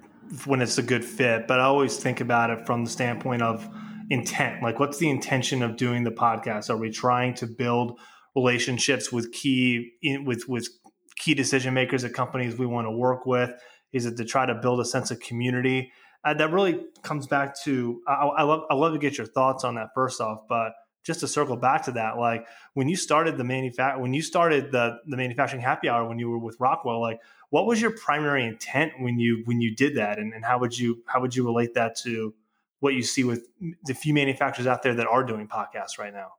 when 0.45 0.61
it's 0.61 0.77
a 0.77 0.83
good 0.83 1.03
fit, 1.03 1.47
but 1.47 1.59
I 1.59 1.63
always 1.63 1.97
think 1.97 2.19
about 2.19 2.49
it 2.49 2.65
from 2.65 2.83
the 2.83 2.89
standpoint 2.89 3.41
of 3.41 3.67
intent. 4.09 4.61
Like, 4.61 4.79
what's 4.79 4.97
the 4.97 5.09
intention 5.09 5.61
of 5.61 5.77
doing 5.77 6.03
the 6.03 6.11
podcast? 6.11 6.69
Are 6.69 6.77
we 6.77 6.89
trying 6.89 7.33
to 7.35 7.47
build 7.47 7.99
relationships 8.35 9.11
with 9.11 9.31
key 9.31 9.93
with 10.23 10.47
with 10.47 10.67
key 11.15 11.33
decision 11.33 11.73
makers 11.73 12.03
at 12.03 12.13
companies 12.13 12.57
we 12.57 12.65
want 12.65 12.85
to 12.85 12.91
work 12.91 13.25
with? 13.25 13.51
Is 13.93 14.05
it 14.05 14.17
to 14.17 14.25
try 14.25 14.45
to 14.45 14.55
build 14.55 14.79
a 14.79 14.85
sense 14.85 15.09
of 15.09 15.19
community? 15.19 15.91
Uh, 16.23 16.33
that 16.33 16.51
really 16.51 16.83
comes 17.03 17.27
back 17.27 17.59
to 17.63 18.01
I, 18.07 18.13
I 18.13 18.43
love 18.43 18.61
I 18.69 18.75
love 18.75 18.93
to 18.93 18.99
get 18.99 19.17
your 19.17 19.27
thoughts 19.27 19.63
on 19.63 19.75
that 19.75 19.89
first 19.95 20.21
off, 20.21 20.41
but 20.47 20.73
just 21.05 21.19
to 21.19 21.27
circle 21.27 21.55
back 21.55 21.83
to 21.83 21.91
that, 21.93 22.17
like 22.17 22.47
when 22.73 22.89
you 22.89 22.95
started 22.95 23.37
the 23.37 23.43
manufact 23.43 23.99
when 23.99 24.13
you 24.13 24.21
started 24.21 24.71
the 24.71 24.97
the 25.05 25.15
manufacturing 25.15 25.61
happy 25.61 25.87
hour 25.87 26.07
when 26.07 26.19
you 26.19 26.29
were 26.29 26.39
with 26.39 26.57
Rockwell, 26.59 26.99
like 26.99 27.21
what 27.51 27.67
was 27.67 27.81
your 27.81 27.91
primary 27.91 28.45
intent 28.45 28.93
when 28.99 29.19
you 29.19 29.43
when 29.45 29.61
you 29.61 29.75
did 29.75 29.95
that, 29.95 30.17
and, 30.17 30.33
and 30.33 30.43
how 30.43 30.59
would 30.59 30.77
you 30.77 31.03
how 31.07 31.21
would 31.21 31.35
you 31.35 31.45
relate 31.45 31.75
that 31.75 31.95
to 31.97 32.33
what 32.79 32.93
you 32.93 33.03
see 33.03 33.23
with 33.23 33.47
the 33.85 33.93
few 33.93 34.13
manufacturers 34.13 34.67
out 34.67 34.83
there 34.83 34.95
that 34.95 35.07
are 35.07 35.23
doing 35.23 35.47
podcasts 35.47 35.97
right 35.97 36.13
now? 36.13 36.33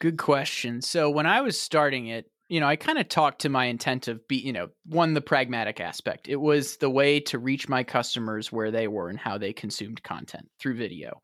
Good 0.00 0.18
question. 0.18 0.82
So 0.82 1.08
when 1.08 1.26
I 1.26 1.40
was 1.40 1.58
starting 1.58 2.08
it, 2.08 2.30
you 2.48 2.60
know, 2.60 2.66
I 2.66 2.76
kind 2.76 2.98
of 2.98 3.08
talked 3.08 3.40
to 3.42 3.48
my 3.48 3.66
intent 3.66 4.08
of 4.08 4.26
be, 4.28 4.36
you 4.36 4.52
know, 4.52 4.68
one 4.86 5.14
the 5.14 5.20
pragmatic 5.20 5.80
aspect. 5.80 6.28
It 6.28 6.36
was 6.36 6.76
the 6.76 6.90
way 6.90 7.20
to 7.20 7.38
reach 7.38 7.68
my 7.68 7.84
customers 7.84 8.52
where 8.52 8.70
they 8.70 8.86
were 8.86 9.08
and 9.08 9.18
how 9.18 9.38
they 9.38 9.52
consumed 9.52 10.02
content 10.02 10.48
through 10.60 10.74
video. 10.74 11.22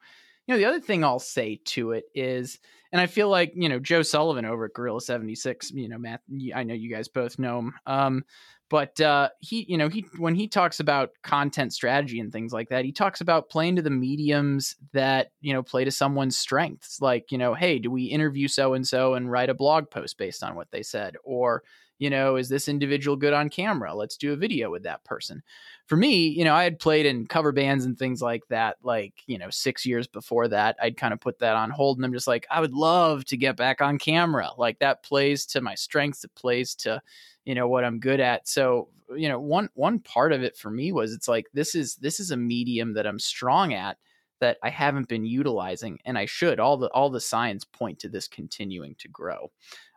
You 0.50 0.56
know, 0.56 0.62
the 0.62 0.68
other 0.68 0.80
thing 0.80 1.04
I'll 1.04 1.20
say 1.20 1.60
to 1.66 1.92
it 1.92 2.06
is, 2.12 2.58
and 2.90 3.00
I 3.00 3.06
feel 3.06 3.28
like 3.28 3.52
you 3.54 3.68
know 3.68 3.78
Joe 3.78 4.02
Sullivan 4.02 4.44
over 4.44 4.64
at 4.64 4.74
Gorilla 4.74 5.00
Seventy 5.00 5.36
Six. 5.36 5.70
You 5.70 5.88
know, 5.88 5.96
Matt, 5.96 6.22
I 6.52 6.64
know 6.64 6.74
you 6.74 6.90
guys 6.90 7.06
both 7.06 7.38
know 7.38 7.60
him. 7.60 7.74
Um, 7.86 8.24
but 8.70 9.00
uh, 9.00 9.28
he, 9.40 9.66
you 9.68 9.76
know, 9.76 9.88
he 9.88 10.06
when 10.16 10.36
he 10.36 10.46
talks 10.48 10.78
about 10.78 11.10
content 11.22 11.74
strategy 11.74 12.20
and 12.20 12.32
things 12.32 12.52
like 12.52 12.68
that, 12.70 12.84
he 12.84 12.92
talks 12.92 13.20
about 13.20 13.50
playing 13.50 13.76
to 13.76 13.82
the 13.82 13.90
mediums 13.90 14.76
that 14.92 15.32
you 15.40 15.52
know 15.52 15.62
play 15.62 15.84
to 15.84 15.90
someone's 15.90 16.38
strengths. 16.38 17.00
Like, 17.02 17.32
you 17.32 17.36
know, 17.36 17.52
hey, 17.52 17.80
do 17.80 17.90
we 17.90 18.04
interview 18.04 18.46
so 18.48 18.74
and 18.74 18.86
so 18.86 19.14
and 19.14 19.30
write 19.30 19.50
a 19.50 19.54
blog 19.54 19.90
post 19.90 20.16
based 20.16 20.44
on 20.44 20.54
what 20.54 20.70
they 20.70 20.84
said, 20.84 21.16
or 21.24 21.64
you 21.98 22.08
know, 22.08 22.36
is 22.36 22.48
this 22.48 22.66
individual 22.66 23.14
good 23.14 23.34
on 23.34 23.50
camera? 23.50 23.94
Let's 23.94 24.16
do 24.16 24.32
a 24.32 24.36
video 24.36 24.70
with 24.70 24.84
that 24.84 25.04
person. 25.04 25.42
For 25.86 25.96
me, 25.96 26.28
you 26.28 26.44
know, 26.44 26.54
I 26.54 26.64
had 26.64 26.78
played 26.78 27.04
in 27.04 27.26
cover 27.26 27.52
bands 27.52 27.84
and 27.84 27.98
things 27.98 28.22
like 28.22 28.42
that, 28.48 28.78
like, 28.82 29.12
you 29.26 29.36
know, 29.36 29.50
six 29.50 29.84
years 29.84 30.06
before 30.06 30.48
that. 30.48 30.76
I'd 30.80 30.96
kind 30.96 31.12
of 31.12 31.20
put 31.20 31.40
that 31.40 31.56
on 31.56 31.68
hold 31.68 31.98
and 31.98 32.06
I'm 32.06 32.14
just 32.14 32.26
like, 32.26 32.46
I 32.50 32.60
would 32.60 32.72
love 32.72 33.26
to 33.26 33.36
get 33.36 33.56
back 33.58 33.82
on 33.82 33.98
camera. 33.98 34.48
Like 34.56 34.78
that 34.78 35.02
plays 35.02 35.44
to 35.46 35.60
my 35.60 35.74
strengths, 35.74 36.24
it 36.24 36.34
plays 36.34 36.74
to, 36.76 37.02
you 37.50 37.56
know, 37.56 37.66
what 37.66 37.82
I'm 37.82 37.98
good 37.98 38.20
at. 38.20 38.46
So, 38.46 38.90
you 39.16 39.28
know, 39.28 39.40
one 39.40 39.70
one 39.74 39.98
part 39.98 40.32
of 40.32 40.44
it 40.44 40.56
for 40.56 40.70
me 40.70 40.92
was 40.92 41.12
it's 41.12 41.26
like 41.26 41.46
this 41.52 41.74
is 41.74 41.96
this 41.96 42.20
is 42.20 42.30
a 42.30 42.36
medium 42.36 42.94
that 42.94 43.08
I'm 43.08 43.18
strong 43.18 43.74
at 43.74 43.98
that 44.38 44.58
I 44.62 44.70
haven't 44.70 45.08
been 45.08 45.24
utilizing 45.24 45.98
and 46.04 46.16
I 46.16 46.26
should. 46.26 46.60
All 46.60 46.76
the 46.76 46.86
all 46.90 47.10
the 47.10 47.20
signs 47.20 47.64
point 47.64 47.98
to 47.98 48.08
this 48.08 48.28
continuing 48.28 48.94
to 49.00 49.08
grow. 49.08 49.50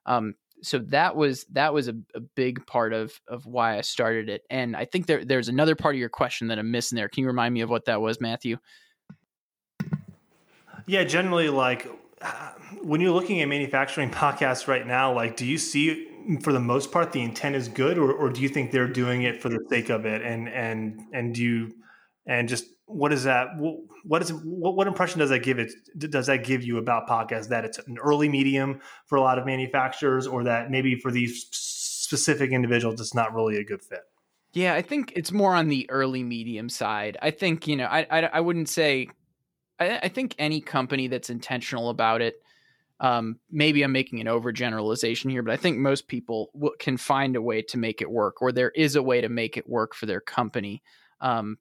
Um, 0.08 0.34
so 0.64 0.80
that 0.80 1.16
was 1.16 1.46
that 1.52 1.76
was 1.76 1.90
a, 1.90 1.96
a, 2.16 2.22
big 2.22 2.66
part 2.66 2.92
of 2.92 3.22
of 3.28 3.46
why 3.46 3.78
I 3.78 3.82
started 3.82 4.30
it. 4.30 4.42
And 4.50 4.76
I 4.76 4.86
think 4.86 5.06
there 5.06 5.24
there's 5.24 5.48
another 5.48 5.76
part 5.76 5.94
of 5.94 6.00
your 6.00 6.10
question 6.10 6.48
that 6.48 6.58
I'm 6.58 6.72
missing 6.72 6.96
there. 6.96 7.08
Can 7.08 7.22
you 7.22 7.28
remind 7.28 7.54
me 7.54 7.62
of 7.62 7.70
what 7.70 7.86
that 7.86 8.02
was, 8.02 8.20
Matthew? 8.20 8.58
Yeah, 10.88 11.04
generally, 11.04 11.50
like 11.50 11.88
when 12.82 13.00
you're 13.00 13.14
looking 13.14 13.42
at 13.42 13.48
manufacturing 13.48 14.10
podcasts 14.24 14.68
right 14.68 14.88
now, 14.88 15.14
like, 15.14 15.38
do 15.38 15.46
you 15.46 15.60
see 15.60 16.10
for 16.42 16.54
the 16.54 16.60
most 16.60 16.92
part 16.92 17.12
the 17.12 17.22
intent 17.22 17.56
is 17.56 17.68
good, 17.68 17.98
or, 17.98 18.12
or 18.12 18.30
do 18.30 18.42
you 18.42 18.50
think 18.50 18.72
they're 18.72 18.88
doing 18.88 19.24
it 19.24 19.42
for 19.42 19.50
the 19.50 19.60
sake 19.70 19.90
of 19.90 20.06
it? 20.06 20.22
And 20.22 20.50
and 20.50 21.02
and 21.14 21.36
do 21.36 21.42
you 21.42 21.72
and 22.26 22.48
just 22.48 22.66
what 22.86 23.14
is 23.14 23.24
that 23.24 23.48
what 24.04 24.22
is 24.22 24.34
what, 24.34 24.76
what 24.76 24.88
impression 24.88 25.20
does 25.20 25.30
that 25.30 25.40
give 25.40 25.60
it 25.60 25.72
does 25.98 26.28
that 26.28 26.44
give 26.44 26.64
you 26.64 26.78
about 26.78 27.08
podcasts 27.08 27.48
that 27.50 27.66
it's 27.66 27.80
an 27.80 27.98
early 27.98 28.30
medium 28.30 28.80
for 29.06 29.18
a 29.18 29.22
lot 29.22 29.40
of 29.40 29.46
manufacturers 29.46 30.28
or 30.28 30.44
that 30.44 30.70
maybe 30.70 30.96
for 30.96 31.12
these 31.12 31.48
specific 31.52 32.52
individuals 32.52 33.00
it's 33.00 33.14
not 33.14 33.34
really 33.34 33.58
a 33.58 33.64
good 33.64 33.82
fit? 33.82 34.02
Yeah 34.54 34.74
i 34.74 34.82
think 34.82 35.14
it's 35.16 35.32
more 35.32 35.56
on 35.56 35.70
the 35.70 35.90
early 35.90 36.24
medium 36.24 36.70
side. 36.70 37.18
I 37.22 37.32
think 37.32 37.68
you 37.68 37.76
know 37.76 37.86
i 37.86 38.06
i, 38.10 38.22
I 38.26 38.40
wouldn't 38.42 38.70
say 38.70 39.10
I, 39.80 40.00
I 40.04 40.08
think 40.10 40.36
any 40.38 40.62
company 40.62 41.08
that's 41.08 41.30
intentional 41.30 41.90
about 41.90 42.22
it 42.22 42.43
um, 43.00 43.40
maybe 43.50 43.84
I'm 43.84 43.92
making 43.92 44.22
an 44.22 44.28
overgeneralization 44.28 45.32
here, 45.32 45.44
but 45.44 45.54
I 45.54 45.58
think 45.58 45.78
most 45.78 46.08
people 46.08 46.52
w- 46.54 46.76
can 46.80 46.98
find 46.98 47.36
a 47.36 47.42
way 47.42 47.62
to 47.64 47.78
make 47.78 48.02
it 48.02 48.10
work, 48.10 48.42
or 48.42 48.52
there 48.52 48.72
is 48.72 48.96
a 48.96 49.04
way 49.04 49.22
to 49.22 49.30
make 49.30 49.58
it 49.58 49.68
work 49.68 49.94
for 49.96 50.06
their 50.06 50.22
company. 50.22 50.82
Um, 51.20 51.58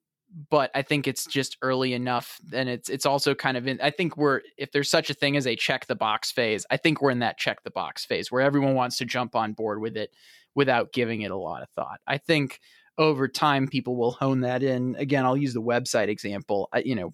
but 0.49 0.71
I 0.73 0.81
think 0.81 1.07
it's 1.07 1.25
just 1.25 1.57
early 1.61 1.93
enough. 1.93 2.39
And 2.53 2.67
it's 2.67 2.89
it's 2.89 3.05
also 3.05 3.35
kind 3.35 3.55
of 3.57 3.67
in 3.67 3.79
I 3.81 3.91
think 3.91 4.17
we're 4.17 4.41
if 4.57 4.71
there's 4.71 4.89
such 4.89 5.09
a 5.09 5.13
thing 5.13 5.37
as 5.37 5.45
a 5.45 5.55
check 5.55 5.85
the 5.85 5.95
box 5.95 6.31
phase, 6.31 6.65
I 6.69 6.77
think 6.77 7.01
we're 7.01 7.11
in 7.11 7.19
that 7.19 7.37
check 7.37 7.63
the 7.63 7.71
box 7.71 8.05
phase 8.05 8.31
where 8.31 8.41
everyone 8.41 8.73
wants 8.73 8.97
to 8.97 9.05
jump 9.05 9.35
on 9.35 9.53
board 9.53 9.79
with 9.79 9.95
it 9.95 10.11
without 10.55 10.91
giving 10.93 11.21
it 11.21 11.31
a 11.31 11.37
lot 11.37 11.61
of 11.61 11.69
thought. 11.69 11.99
I 12.07 12.17
think 12.17 12.59
over 12.97 13.27
time 13.27 13.67
people 13.67 13.95
will 13.95 14.11
hone 14.11 14.41
that 14.41 14.61
in 14.61 14.95
again 14.97 15.25
i'll 15.25 15.37
use 15.37 15.53
the 15.53 15.61
website 15.61 16.09
example 16.09 16.69
I, 16.71 16.79
you 16.79 16.95
know 16.95 17.13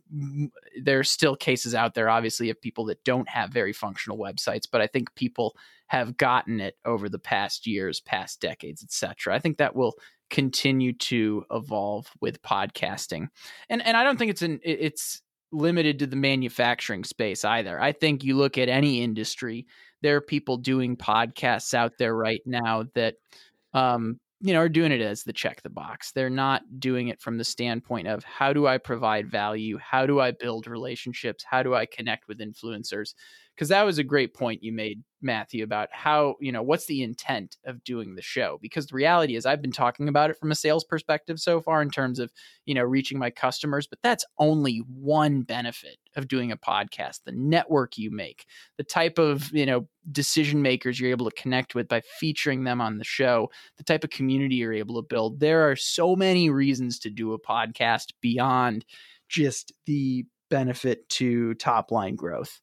there's 0.82 1.10
still 1.10 1.36
cases 1.36 1.74
out 1.74 1.94
there 1.94 2.10
obviously 2.10 2.50
of 2.50 2.62
people 2.62 2.86
that 2.86 3.04
don't 3.06 3.30
have 3.30 3.52
very 3.52 3.72
functional 3.72 4.18
websites 4.18 4.64
but 4.70 4.82
i 4.82 4.88
think 4.88 5.16
people 5.16 5.56
have 5.88 6.18
gotten 6.18 6.60
it 6.60 6.76
over 6.86 7.08
the 7.08 7.20
past 7.20 7.66
years 7.66 8.02
past 8.02 8.42
decades 8.42 8.84
etc 8.84 9.34
i 9.34 9.40
think 9.40 9.58
that 9.58 9.76
will 9.76 9.96
continue 10.30 10.94
to 10.94 11.46
evolve 11.52 12.10
with 12.22 12.42
podcasting. 12.42 13.28
And 13.70 13.86
and 13.86 13.98
I 13.98 14.04
don't 14.04 14.18
think 14.18 14.32
it's 14.32 14.42
an 14.42 14.60
it's 14.64 15.22
limited 15.52 16.00
to 16.00 16.08
the 16.08 16.16
manufacturing 16.16 17.04
space 17.04 17.44
either. 17.44 17.82
I 17.82 17.92
think 17.92 18.24
you 18.24 18.38
look 18.38 18.58
at 18.58 18.70
any 18.70 19.02
industry, 19.02 19.66
there 20.02 20.16
are 20.16 20.22
people 20.22 20.58
doing 20.58 20.96
podcasts 20.96 21.74
out 21.74 21.94
there 21.98 22.16
right 22.16 22.42
now 22.46 22.86
that 22.94 23.16
um 23.74 24.20
you 24.42 24.54
know 24.54 24.60
are 24.60 24.70
doing 24.70 24.92
it 24.92 25.02
as 25.02 25.24
the 25.24 25.34
check 25.34 25.62
the 25.64 25.70
box. 25.70 26.12
They're 26.12 26.30
not 26.30 26.80
doing 26.80 27.10
it 27.10 27.22
from 27.22 27.38
the 27.38 27.44
standpoint 27.44 28.08
of 28.08 28.24
how 28.24 28.54
do 28.54 28.68
I 28.68 28.78
provide 28.78 29.30
value? 29.30 29.78
How 29.78 30.06
do 30.06 30.20
I 30.20 30.32
build 30.32 30.68
relationships? 30.68 31.44
How 31.50 31.64
do 31.64 31.76
I 31.76 31.86
connect 31.86 32.28
with 32.28 32.40
influencers? 32.40 33.14
Because 33.60 33.70
that 33.70 33.84
was 33.84 33.98
a 33.98 34.04
great 34.06 34.34
point 34.34 34.64
you 34.64 34.72
made 34.72 35.04
matthew 35.22 35.66
about 35.66 35.90
how 35.92 36.36
you 36.40 36.50
know 36.50 36.64
what's 36.64 36.86
the 36.86 37.04
intent 37.04 37.58
of 37.66 37.84
doing 37.84 38.16
the 38.16 38.22
show? 38.22 38.58
Because 38.62 38.88
the 38.88 38.96
reality 38.96 39.36
is 39.36 39.46
i've 39.46 39.62
been 39.62 39.72
talking 39.72 40.08
about 40.08 40.30
it 40.30 40.38
from 40.40 40.50
a 40.50 40.56
sales 40.56 40.86
perspective 40.86 41.42
so 41.42 41.60
far 41.60 41.82
in 41.82 41.90
terms 41.90 42.20
of 42.20 42.32
you 42.66 42.74
know 42.74 42.84
reaching 42.84 43.20
my 43.20 43.30
customers 43.30 43.86
but 43.86 44.00
that's 44.02 44.24
only 44.38 44.78
one 44.88 45.42
benefit 45.42 45.98
of 46.16 46.30
doing 46.30 46.54
a 46.54 46.58
podcast 46.58 47.20
the 47.26 47.34
network 47.34 47.98
you 47.98 48.10
make 48.10 48.46
the 48.78 48.84
type 48.84 49.20
of 49.20 49.52
you 49.52 49.66
know 49.66 49.88
decision 50.10 50.62
makers 50.62 50.98
you're 50.98 51.12
able 51.12 51.30
to 51.30 51.42
connect 51.42 51.76
with 51.76 51.90
by 51.90 52.02
featuring 52.20 52.64
them 52.64 52.80
on 52.80 52.98
the 52.98 53.04
show 53.04 53.50
the 53.78 53.84
type 53.84 54.06
of 54.06 54.10
community 54.10 54.56
you're 54.56 54.74
able 54.74 54.96
to 54.96 55.08
build. 55.08 55.40
There 55.40 55.70
are 55.70 55.76
so 55.76 56.16
many 56.16 56.50
reasons 56.50 57.00
to 57.00 57.10
do 57.10 57.34
a 57.34 57.40
podcast 57.40 58.14
beyond 58.22 58.86
just 59.28 59.74
the 59.86 60.26
benefit 60.50 61.08
to 61.10 61.54
top 61.56 61.92
line 61.92 62.16
growth 62.16 62.60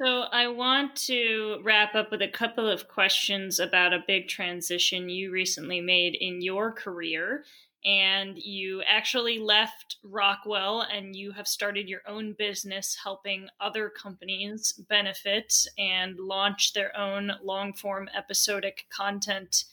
so, 0.00 0.22
I 0.30 0.46
want 0.46 0.94
to 1.06 1.60
wrap 1.64 1.96
up 1.96 2.12
with 2.12 2.22
a 2.22 2.28
couple 2.28 2.68
of 2.68 2.86
questions 2.86 3.58
about 3.58 3.92
a 3.92 4.04
big 4.06 4.28
transition 4.28 5.08
you 5.08 5.32
recently 5.32 5.80
made 5.80 6.14
in 6.14 6.40
your 6.40 6.70
career. 6.72 7.44
And 7.84 8.38
you 8.38 8.82
actually 8.82 9.38
left 9.38 9.96
Rockwell 10.04 10.82
and 10.82 11.16
you 11.16 11.32
have 11.32 11.48
started 11.48 11.88
your 11.88 12.02
own 12.06 12.34
business 12.38 12.96
helping 13.02 13.48
other 13.60 13.88
companies 13.88 14.72
benefit 14.88 15.52
and 15.78 16.18
launch 16.18 16.74
their 16.74 16.96
own 16.96 17.32
long 17.42 17.72
form 17.72 18.08
episodic 18.16 18.86
content 18.90 19.64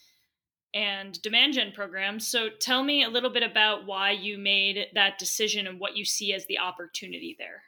and 0.73 1.21
demand 1.21 1.53
gen 1.53 1.71
programs. 1.71 2.27
So, 2.27 2.49
tell 2.49 2.83
me 2.83 3.03
a 3.03 3.09
little 3.09 3.31
bit 3.31 3.43
about 3.43 3.85
why 3.85 4.11
you 4.11 4.39
made 4.39 4.87
that 4.95 5.19
decision 5.19 5.67
and 5.67 5.79
what 5.79 5.95
you 5.95 6.03
see 6.03 6.33
as 6.33 6.45
the 6.47 6.59
opportunity 6.59 7.35
there. 7.37 7.61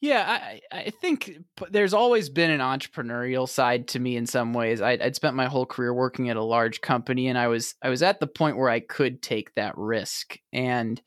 Yeah, 0.00 0.24
I, 0.28 0.60
I 0.70 0.90
think 0.90 1.32
there's 1.70 1.92
always 1.92 2.28
been 2.28 2.52
an 2.52 2.60
entrepreneurial 2.60 3.48
side 3.48 3.88
to 3.88 3.98
me 3.98 4.16
in 4.16 4.26
some 4.26 4.52
ways. 4.52 4.80
I'd, 4.80 5.02
I'd, 5.02 5.16
spent 5.16 5.34
my 5.34 5.46
whole 5.46 5.66
career 5.66 5.92
working 5.92 6.30
at 6.30 6.36
a 6.36 6.42
large 6.42 6.80
company, 6.80 7.26
and 7.26 7.36
I 7.36 7.48
was 7.48 7.74
I 7.82 7.88
was 7.88 8.02
at 8.02 8.20
the 8.20 8.28
point 8.28 8.56
where 8.56 8.68
I 8.68 8.78
could 8.78 9.22
take 9.22 9.54
that 9.54 9.76
risk. 9.76 10.38
And 10.52 11.02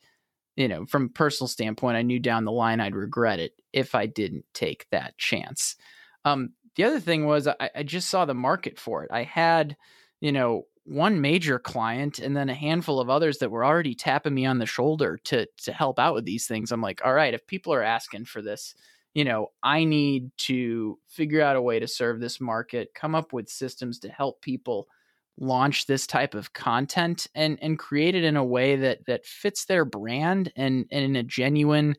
you 0.56 0.68
know, 0.68 0.84
from 0.84 1.04
a 1.06 1.08
personal 1.08 1.48
standpoint, 1.48 1.96
I 1.96 2.02
knew 2.02 2.18
down 2.18 2.44
the 2.44 2.52
line 2.52 2.80
I'd 2.80 2.94
regret 2.94 3.38
it 3.38 3.52
if 3.72 3.94
I 3.94 4.04
didn't 4.04 4.44
take 4.52 4.86
that 4.90 5.16
chance. 5.16 5.76
Um, 6.26 6.50
the 6.76 6.84
other 6.84 7.00
thing 7.00 7.24
was 7.24 7.48
I, 7.48 7.70
I 7.74 7.82
just 7.82 8.10
saw 8.10 8.26
the 8.26 8.34
market 8.34 8.78
for 8.78 9.04
it. 9.04 9.10
I 9.10 9.22
had, 9.22 9.76
you 10.20 10.32
know, 10.32 10.66
one 10.84 11.20
major 11.20 11.58
client 11.58 12.18
and 12.18 12.36
then 12.36 12.48
a 12.48 12.54
handful 12.54 13.00
of 13.00 13.08
others 13.08 13.38
that 13.38 13.50
were 13.50 13.64
already 13.64 13.94
tapping 13.94 14.34
me 14.34 14.46
on 14.46 14.58
the 14.58 14.66
shoulder 14.66 15.18
to 15.24 15.46
to 15.62 15.72
help 15.72 15.98
out 15.98 16.14
with 16.14 16.24
these 16.24 16.46
things. 16.46 16.72
I'm 16.72 16.82
like, 16.82 17.00
all 17.04 17.14
right, 17.14 17.34
if 17.34 17.46
people 17.46 17.72
are 17.72 17.82
asking 17.82 18.24
for 18.24 18.42
this, 18.42 18.74
you 19.14 19.24
know, 19.24 19.48
I 19.62 19.84
need 19.84 20.30
to 20.38 20.98
figure 21.08 21.42
out 21.42 21.56
a 21.56 21.62
way 21.62 21.78
to 21.78 21.86
serve 21.86 22.20
this 22.20 22.40
market, 22.40 22.94
come 22.94 23.14
up 23.14 23.32
with 23.32 23.48
systems 23.48 24.00
to 24.00 24.08
help 24.08 24.42
people 24.42 24.88
launch 25.38 25.86
this 25.86 26.06
type 26.06 26.34
of 26.34 26.52
content 26.52 27.26
and 27.34 27.58
and 27.62 27.78
create 27.78 28.14
it 28.14 28.24
in 28.24 28.36
a 28.36 28.44
way 28.44 28.76
that 28.76 29.06
that 29.06 29.24
fits 29.24 29.64
their 29.64 29.84
brand 29.84 30.52
and, 30.56 30.86
and 30.90 31.04
in 31.04 31.16
a 31.16 31.22
genuine, 31.22 31.96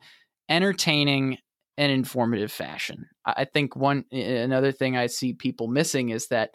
entertaining 0.49 1.37
and 1.77 1.91
informative 1.91 2.51
fashion. 2.51 3.07
I 3.25 3.45
think 3.45 3.75
one 3.75 4.05
another 4.11 4.71
thing 4.71 4.95
I 4.97 5.07
see 5.07 5.33
people 5.33 5.67
missing 5.67 6.09
is 6.09 6.27
that 6.27 6.51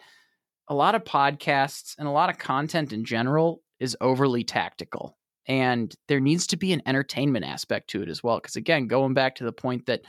a 0.69 0.75
lot 0.75 0.95
of 0.95 1.03
podcasts 1.03 1.95
and 1.97 2.07
a 2.07 2.11
lot 2.11 2.29
of 2.29 2.37
content 2.37 2.93
in 2.93 3.03
general 3.03 3.61
is 3.79 3.97
overly 4.01 4.43
tactical. 4.43 5.17
And 5.47 5.93
there 6.07 6.19
needs 6.19 6.45
to 6.47 6.57
be 6.57 6.73
an 6.73 6.83
entertainment 6.85 7.43
aspect 7.43 7.89
to 7.89 8.03
it 8.03 8.09
as 8.09 8.23
well. 8.23 8.37
Because 8.37 8.55
again, 8.55 8.87
going 8.87 9.15
back 9.15 9.35
to 9.35 9.43
the 9.43 9.51
point 9.51 9.87
that 9.87 10.01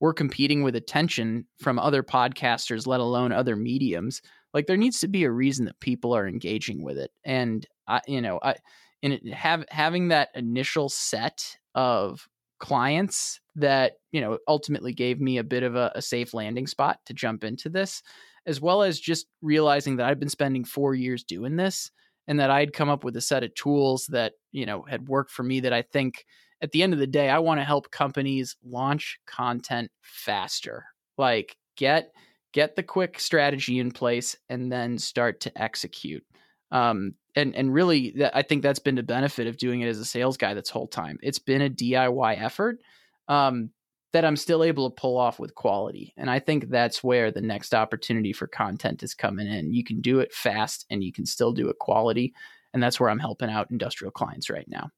we're 0.00 0.14
competing 0.14 0.62
with 0.62 0.74
attention 0.74 1.46
from 1.58 1.78
other 1.78 2.02
podcasters, 2.02 2.86
let 2.86 3.00
alone 3.00 3.30
other 3.30 3.56
mediums, 3.56 4.22
like 4.54 4.66
there 4.66 4.76
needs 4.76 5.00
to 5.00 5.08
be 5.08 5.24
a 5.24 5.30
reason 5.30 5.66
that 5.66 5.80
people 5.80 6.16
are 6.16 6.26
engaging 6.26 6.82
with 6.82 6.96
it. 6.96 7.10
And 7.24 7.66
I, 7.86 8.00
you 8.06 8.22
know, 8.22 8.40
I, 8.42 8.54
and 9.02 9.12
it, 9.12 9.34
have 9.34 9.64
having 9.68 10.08
that 10.08 10.30
initial 10.34 10.88
set 10.88 11.58
of 11.74 12.26
clients 12.58 13.40
that 13.54 13.98
you 14.12 14.20
know 14.20 14.38
ultimately 14.48 14.94
gave 14.94 15.20
me 15.20 15.36
a 15.36 15.44
bit 15.44 15.62
of 15.62 15.76
a, 15.76 15.92
a 15.94 16.00
safe 16.00 16.32
landing 16.32 16.66
spot 16.66 17.00
to 17.04 17.12
jump 17.12 17.44
into 17.44 17.68
this 17.68 18.02
as 18.46 18.60
well 18.60 18.82
as 18.82 19.00
just 19.00 19.26
realizing 19.42 19.96
that 19.96 20.06
I'd 20.06 20.20
been 20.20 20.28
spending 20.28 20.64
four 20.64 20.94
years 20.94 21.24
doing 21.24 21.56
this 21.56 21.90
and 22.28 22.40
that 22.40 22.50
I'd 22.50 22.72
come 22.72 22.88
up 22.88 23.04
with 23.04 23.16
a 23.16 23.20
set 23.20 23.44
of 23.44 23.54
tools 23.54 24.06
that, 24.06 24.34
you 24.52 24.66
know, 24.66 24.82
had 24.82 25.08
worked 25.08 25.30
for 25.30 25.42
me 25.42 25.60
that 25.60 25.72
I 25.72 25.82
think 25.82 26.24
at 26.62 26.72
the 26.72 26.82
end 26.82 26.92
of 26.92 26.98
the 26.98 27.06
day, 27.06 27.28
I 27.28 27.38
want 27.38 27.60
to 27.60 27.64
help 27.64 27.90
companies 27.90 28.56
launch 28.64 29.18
content 29.26 29.90
faster. 30.00 30.84
Like 31.18 31.56
get 31.76 32.12
get 32.52 32.76
the 32.76 32.82
quick 32.82 33.20
strategy 33.20 33.78
in 33.78 33.90
place 33.90 34.36
and 34.48 34.72
then 34.72 34.98
start 34.98 35.40
to 35.42 35.62
execute. 35.62 36.24
Um, 36.70 37.14
and 37.34 37.54
and 37.54 37.72
really, 37.72 38.14
I 38.32 38.42
think 38.42 38.62
that's 38.62 38.78
been 38.78 38.94
the 38.94 39.02
benefit 39.02 39.46
of 39.46 39.58
doing 39.58 39.82
it 39.82 39.88
as 39.88 39.98
a 39.98 40.04
sales 40.04 40.36
guy 40.36 40.54
this 40.54 40.70
whole 40.70 40.88
time. 40.88 41.18
It's 41.22 41.38
been 41.38 41.62
a 41.62 41.70
DIY 41.70 42.42
effort. 42.42 42.78
Um, 43.28 43.70
that 44.16 44.24
I'm 44.24 44.36
still 44.36 44.64
able 44.64 44.88
to 44.88 44.94
pull 44.94 45.18
off 45.18 45.38
with 45.38 45.54
quality. 45.54 46.14
And 46.16 46.30
I 46.30 46.38
think 46.38 46.70
that's 46.70 47.04
where 47.04 47.30
the 47.30 47.42
next 47.42 47.74
opportunity 47.74 48.32
for 48.32 48.46
content 48.46 49.02
is 49.02 49.12
coming 49.12 49.46
in. 49.46 49.74
You 49.74 49.84
can 49.84 50.00
do 50.00 50.20
it 50.20 50.32
fast 50.32 50.86
and 50.88 51.04
you 51.04 51.12
can 51.12 51.26
still 51.26 51.52
do 51.52 51.68
it 51.68 51.78
quality. 51.78 52.32
And 52.72 52.82
that's 52.82 52.98
where 52.98 53.10
I'm 53.10 53.18
helping 53.18 53.50
out 53.50 53.70
industrial 53.70 54.12
clients 54.12 54.48
right 54.48 54.66
now. 54.68 54.88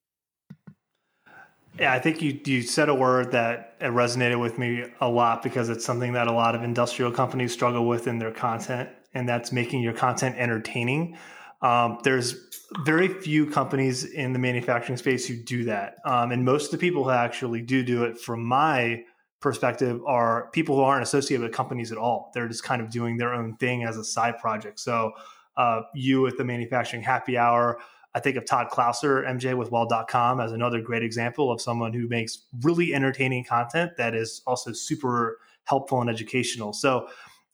Yeah, 1.80 1.92
I 1.92 1.98
think 1.98 2.22
you 2.22 2.38
you 2.44 2.62
said 2.62 2.88
a 2.88 2.94
word 2.94 3.32
that 3.32 3.80
resonated 3.80 4.40
with 4.40 4.56
me 4.56 4.84
a 5.00 5.08
lot 5.08 5.42
because 5.42 5.68
it's 5.68 5.84
something 5.84 6.12
that 6.12 6.28
a 6.28 6.32
lot 6.32 6.54
of 6.54 6.62
industrial 6.62 7.10
companies 7.10 7.52
struggle 7.52 7.88
with 7.88 8.06
in 8.06 8.20
their 8.20 8.30
content, 8.30 8.88
and 9.14 9.28
that's 9.28 9.50
making 9.50 9.82
your 9.82 9.94
content 9.94 10.36
entertaining. 10.38 11.18
Um, 11.60 11.98
there's 12.04 12.47
very 12.84 13.08
few 13.08 13.46
companies 13.46 14.04
in 14.04 14.32
the 14.32 14.38
manufacturing 14.38 14.98
space 14.98 15.26
who 15.26 15.36
do 15.36 15.64
that, 15.64 15.96
um, 16.04 16.32
and 16.32 16.44
most 16.44 16.66
of 16.66 16.72
the 16.72 16.78
people 16.78 17.04
who 17.04 17.10
actually 17.10 17.62
do 17.62 17.82
do 17.82 18.04
it, 18.04 18.18
from 18.18 18.44
my 18.44 19.02
perspective 19.40 20.00
are 20.06 20.50
people 20.52 20.76
who 20.76 20.82
aren't 20.82 21.02
associated 21.02 21.42
with 21.44 21.52
companies 21.52 21.92
at 21.92 21.98
all. 21.98 22.30
They're 22.34 22.48
just 22.48 22.64
kind 22.64 22.82
of 22.82 22.90
doing 22.90 23.16
their 23.16 23.32
own 23.32 23.56
thing 23.56 23.84
as 23.84 23.96
a 23.96 24.04
side 24.04 24.38
project. 24.38 24.80
So, 24.80 25.12
uh, 25.56 25.82
you 25.94 26.26
at 26.26 26.36
the 26.36 26.44
manufacturing 26.44 27.02
happy 27.02 27.36
hour, 27.38 27.78
I 28.14 28.20
think 28.20 28.36
of 28.36 28.44
Todd 28.44 28.68
Klauser, 28.70 29.26
MJ 29.26 29.56
with 29.56 29.70
well.com 29.70 30.40
as 30.40 30.52
another 30.52 30.80
great 30.80 31.02
example 31.02 31.50
of 31.52 31.60
someone 31.60 31.92
who 31.92 32.08
makes 32.08 32.46
really 32.62 32.94
entertaining 32.94 33.44
content 33.44 33.92
that 33.96 34.14
is 34.14 34.42
also 34.46 34.72
super 34.72 35.38
helpful 35.64 36.00
and 36.00 36.10
educational. 36.10 36.72
So, 36.72 37.08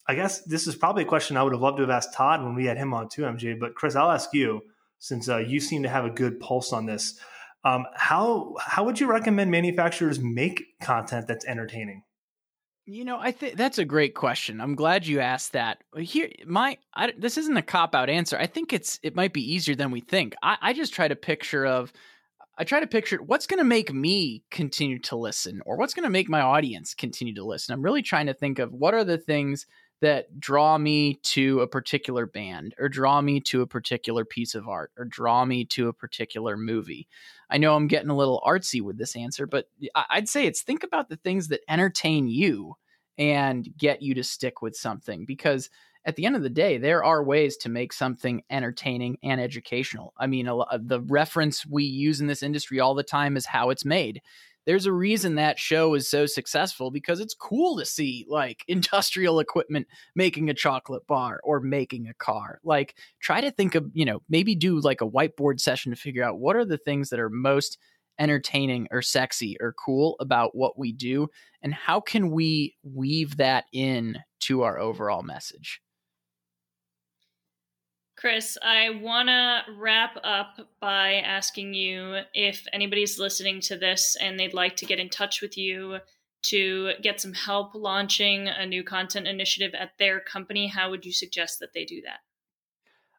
I 0.07 0.15
guess 0.15 0.43
this 0.43 0.67
is 0.67 0.77
probably 0.77 1.05
a 1.05 1.07
question 1.07 1.37
I 1.37 1.43
would 1.43 1.53
have 1.53 1.63
loved 1.63 1.79
to 1.79 1.83
have 1.83 1.91
asked 1.91 2.13
Todd 2.13 2.43
when 2.43 2.55
we 2.55 2.67
had 2.67 2.77
him 2.77 2.93
on 2.93 3.09
too, 3.09 3.23
MJ. 3.23 3.59
But 3.59 3.75
Chris, 3.75 3.97
I'll 3.97 4.11
ask 4.11 4.35
you 4.35 4.63
since 4.99 5.29
uh, 5.29 5.39
you 5.39 5.61
seem 5.61 5.83
to 5.83 5.89
have 5.89 6.05
a 6.05 6.11
good 6.11 6.41
pulse 6.41 6.73
on 6.73 6.87
this. 6.87 7.19
Um, 7.65 7.87
how 7.95 8.55
how 8.61 8.85
would 8.85 9.01
you 9.01 9.07
recommend 9.07 9.51
manufacturers 9.51 10.21
make 10.21 10.63
content 10.83 11.27
that's 11.27 11.47
entertaining? 11.47 12.03
You 12.87 13.07
know, 13.07 13.19
I 13.19 13.33
think 13.33 13.57
that's 13.57 13.79
a 13.79 13.85
great 13.87 14.15
question. 14.15 14.61
I'm 14.61 14.75
glad 14.75 15.07
you 15.07 15.21
asked 15.21 15.53
that. 15.53 15.83
Here, 15.97 16.29
my 16.47 16.77
I, 16.93 17.15
this 17.17 17.39
isn't 17.39 17.57
a 17.57 17.63
cop 17.63 17.95
out 17.95 18.11
answer. 18.11 18.37
I 18.37 18.47
think 18.47 18.75
it's 18.75 19.01
it 19.03 19.17
might 19.17 19.33
be 19.33 19.55
easier 19.55 19.75
than 19.75 19.91
we 19.91 20.01
think. 20.01 20.35
I, 20.43 20.59
I 20.61 20.73
just 20.75 20.93
try 20.93 21.09
to 21.09 21.17
picture 21.17 21.65
of 21.65 21.93
I 22.59 22.65
try 22.65 22.81
to 22.81 22.87
picture 22.87 23.23
what's 23.23 23.47
going 23.47 23.59
to 23.59 23.65
make 23.65 23.93
me 23.93 24.45
continue 24.51 24.99
to 25.01 25.17
listen, 25.17 25.63
or 25.65 25.77
what's 25.79 25.95
going 25.95 26.05
to 26.05 26.11
make 26.11 26.29
my 26.29 26.43
audience 26.43 26.95
continue 26.95 27.35
to 27.37 27.45
listen. 27.45 27.73
I'm 27.73 27.83
really 27.83 28.03
trying 28.03 28.27
to 28.27 28.35
think 28.35 28.59
of 28.59 28.73
what 28.73 28.93
are 28.93 29.05
the 29.05 29.19
things 29.19 29.67
that 30.01 30.39
draw 30.39 30.77
me 30.77 31.15
to 31.23 31.61
a 31.61 31.67
particular 31.67 32.27
band 32.27 32.75
or 32.79 32.89
draw 32.89 33.21
me 33.21 33.41
to 33.41 33.63
a 33.63 33.67
particular 33.67 34.25
piece 34.25 34.55
of 34.55 34.69
art 34.69 34.91
or 34.99 35.05
draw 35.05 35.45
me 35.45 35.65
to 35.65 35.89
a 35.89 35.93
particular 35.93 36.57
movie. 36.57 37.09
I 37.49 37.59
know 37.59 37.75
I'm 37.75 37.87
getting 37.87 38.11
a 38.11 38.17
little 38.17 38.43
artsy 38.47 38.83
with 38.83 38.99
this 38.99 39.17
answer, 39.17 39.47
but 39.47 39.69
I'd 39.95 40.29
say 40.29 40.47
it's 40.47 40.63
think 40.63 40.83
about 40.83 41.09
the 41.09 41.17
things 41.17 41.49
that 41.49 41.61
entertain 41.69 42.29
you 42.29 42.75
and 43.17 43.67
get 43.79 44.03
you 44.03 44.15
to 44.15 44.25
stick 44.25 44.61
with 44.61 44.77
something 44.77 45.25
because 45.25 45.71
at 46.05 46.17
the 46.17 46.27
end 46.27 46.37
of 46.37 46.43
the 46.43 46.51
day, 46.51 46.77
there 46.77 47.03
are 47.03 47.25
ways 47.25 47.57
to 47.59 47.71
make 47.71 47.93
something 47.93 48.43
entertaining 48.51 49.17
and 49.23 49.41
educational. 49.41 50.13
I 50.19 50.27
mean, 50.27 50.49
uh, 50.49 50.65
the 50.79 51.01
reference 51.01 51.65
we 51.65 51.85
use 51.85 52.21
in 52.21 52.27
this 52.27 52.43
industry 52.43 52.79
all 52.79 52.95
the 52.95 53.03
time 53.03 53.37
is 53.37 53.47
how 53.47 53.71
it's 53.71 53.85
made 53.85 54.21
there's 54.67 54.87
a 54.87 54.93
reason 54.93 55.35
that 55.35 55.59
show 55.59 55.95
is 55.95 56.09
so 56.09 56.27
successful 56.27 56.91
because 56.91 57.21
it's 57.21 57.35
cool 57.35 57.77
to 57.77 57.85
see 57.85 58.25
like 58.29 58.65
industrial 58.69 59.41
equipment 59.41 59.87
making 60.15 60.51
a 60.51 60.55
chocolate 60.55 61.07
bar 61.07 61.41
or 61.45 61.61
making 61.61 62.09
a 62.09 62.15
car. 62.15 62.61
Like 62.65 62.97
try 63.21 63.41
to 63.41 63.51
think 63.51 63.75
of, 63.75 63.91
you 63.93 64.05
know, 64.05 64.21
maybe 64.29 64.55
do 64.55 64.81
like 64.81 65.01
a 65.01 65.09
whiteboard 65.09 65.61
session 65.61 65.93
to 65.93 65.97
figure 65.97 66.25
out 66.25 66.39
what 66.39 66.57
are 66.57 66.65
the 66.65 66.79
things 66.79 67.11
that 67.11 67.21
are 67.21 67.31
most 67.31 67.79
entertaining 68.19 68.87
or 68.91 69.03
sexy 69.03 69.57
or 69.61 69.75
cool 69.85 70.17
about 70.21 70.55
what 70.55 70.79
we 70.79 70.93
do 70.93 71.29
and 71.63 71.75
how 71.75 72.01
can 72.01 72.31
we 72.31 72.77
weave 72.85 73.37
that 73.39 73.65
in 73.73 74.19
to 74.41 74.63
our 74.63 74.79
overall 74.79 75.23
message. 75.23 75.81
Chris, 78.17 78.57
I 78.63 78.91
want 79.03 79.29
to 79.29 79.63
wrap 79.77 80.17
up 80.23 80.69
by 80.81 81.15
asking 81.15 81.75
you 81.75 82.21
if 82.33 82.65
anybody's 82.73 83.19
listening 83.19 83.61
to 83.63 83.77
this 83.77 84.17
and 84.21 84.39
they'd 84.39 84.55
like 84.55 84.77
to 84.77 84.87
get 84.87 85.01
in 85.01 85.11
touch 85.11 85.43
with 85.43 85.59
you 85.59 85.99
to 86.43 86.93
get 87.03 87.21
some 87.21 87.33
help 87.33 87.75
launching 87.75 88.49
a 88.49 88.67
new 88.67 88.85
content 88.85 89.27
initiative 89.27 89.75
at 89.75 89.93
their 89.99 90.21
company, 90.21 90.69
how 90.69 90.91
would 90.91 91.05
you 91.05 91.13
suggest 91.13 91.59
that 91.59 91.73
they 91.75 91.85
do 91.85 92.03
that? 92.03 92.21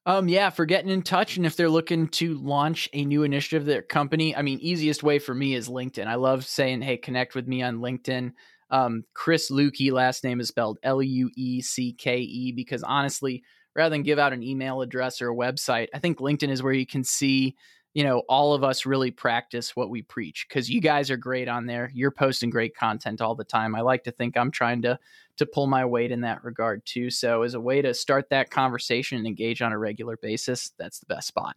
Um, 0.08 0.28
yeah, 0.28 0.52
for 0.52 0.66
getting 0.66 0.92
in 0.92 1.02
touch, 1.02 1.36
and 1.36 1.48
if 1.48 1.56
they're 1.56 1.68
looking 1.68 2.08
to 2.10 2.36
launch 2.36 2.88
a 2.94 3.04
new 3.04 3.24
initiative, 3.24 3.66
their 3.66 3.82
company. 3.82 4.36
I 4.36 4.44
mean, 4.44 4.60
easiest 4.60 5.02
way 5.02 5.18
for 5.18 5.34
me 5.34 5.56
is 5.56 5.68
LinkedIn. 5.68 6.06
I 6.06 6.14
love 6.16 6.46
saying, 6.46 6.84
"Hey, 6.84 6.98
connect 6.98 7.34
with 7.34 7.48
me 7.48 7.64
on 7.64 7.80
LinkedIn." 7.80 8.34
Um, 8.70 9.04
Chris 9.16 9.50
Luecke, 9.50 9.92
last 9.92 10.24
name 10.24 10.40
is 10.40 10.50
spelled 10.50 10.78
L 10.84 11.02
U 11.02 11.32
E 11.36 11.62
C 11.62 11.92
K 11.94 12.20
E, 12.20 12.52
because 12.52 12.84
honestly, 12.84 13.44
rather 13.76 13.90
than 13.90 14.04
give 14.04 14.20
out 14.20 14.34
an 14.34 14.44
email 14.44 14.82
address 14.82 15.22
or 15.22 15.30
a 15.30 15.36
website, 15.36 15.88
I 15.94 16.00
think 16.00 16.20
LinkedIn 16.20 16.50
is 16.50 16.64
where 16.64 16.74
you 16.74 16.86
can 16.86 17.04
see 17.04 17.56
you 17.96 18.04
know, 18.04 18.24
all 18.28 18.54
of 18.54 18.62
us 18.62 18.86
really 18.86 19.10
practice 19.10 19.74
what 19.74 19.90
we 19.90 20.02
preach 20.02 20.46
because 20.48 20.70
you 20.70 20.82
guys 20.82 21.10
are 21.10 21.18
great 21.18 21.48
on 21.48 21.66
there. 21.66 21.90
You're 21.94 22.12
posting 22.12 22.50
great 22.50 22.76
content 22.76 23.22
all 23.22 23.36
the 23.36 23.46
time. 23.46 23.74
I 23.74 23.80
like 23.80 24.04
to 24.04 24.12
think 24.12 24.38
I'm 24.38 24.52
trying 24.52 24.82
to 24.84 25.00
to 25.38 25.46
pull 25.46 25.66
my 25.66 25.86
weight 25.86 26.12
in 26.12 26.22
that 26.22 26.44
regard 26.44 26.86
too. 26.86 27.10
So 27.10 27.42
as 27.42 27.54
a 27.54 27.60
way 27.60 27.82
to 27.82 27.94
start 27.94 28.30
that 28.30 28.52
conversation 28.52 29.18
and 29.18 29.26
engage 29.26 29.62
on 29.62 29.72
a 29.72 29.78
regular 29.78 30.18
basis, 30.18 30.72
that's 30.78 31.00
the 31.00 31.06
best 31.08 31.28
spot. 31.28 31.56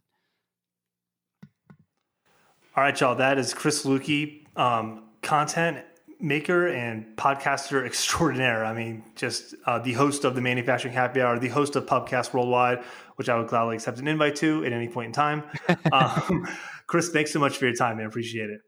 All 2.75 2.83
right, 2.83 2.99
y'all. 2.99 3.15
That 3.15 3.37
is 3.37 3.53
Chris 3.53 3.85
Luecke, 3.85 4.45
um, 4.57 5.09
content 5.21 5.83
maker 6.19 6.67
and 6.67 7.15
podcaster 7.15 7.85
extraordinaire. 7.85 8.65
I 8.65 8.73
mean, 8.73 9.03
just 9.15 9.55
uh, 9.65 9.79
the 9.79 9.93
host 9.93 10.25
of 10.25 10.35
the 10.35 10.41
Manufacturing 10.41 10.93
Happy 10.93 11.21
Hour, 11.21 11.39
the 11.39 11.47
host 11.49 11.75
of 11.75 11.85
Pubcast 11.85 12.33
Worldwide, 12.33 12.83
which 13.15 13.29
I 13.29 13.37
would 13.37 13.47
gladly 13.47 13.75
accept 13.75 13.99
an 13.99 14.07
invite 14.07 14.35
to 14.37 14.65
at 14.65 14.73
any 14.73 14.87
point 14.87 15.07
in 15.07 15.13
time. 15.13 15.43
um, 15.91 16.47
Chris, 16.87 17.09
thanks 17.09 17.31
so 17.31 17.39
much 17.39 17.57
for 17.57 17.65
your 17.65 17.75
time, 17.75 17.97
man. 17.97 18.05
Appreciate 18.05 18.49
it. 18.49 18.61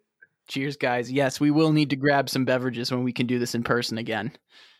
Cheers, 0.47 0.75
guys. 0.75 1.11
Yes, 1.11 1.39
we 1.39 1.51
will 1.51 1.71
need 1.71 1.89
to 1.91 1.95
grab 1.95 2.29
some 2.29 2.45
beverages 2.45 2.91
when 2.91 3.03
we 3.03 3.13
can 3.13 3.25
do 3.25 3.39
this 3.39 3.55
in 3.55 3.63
person 3.63 3.97
again. 3.97 4.31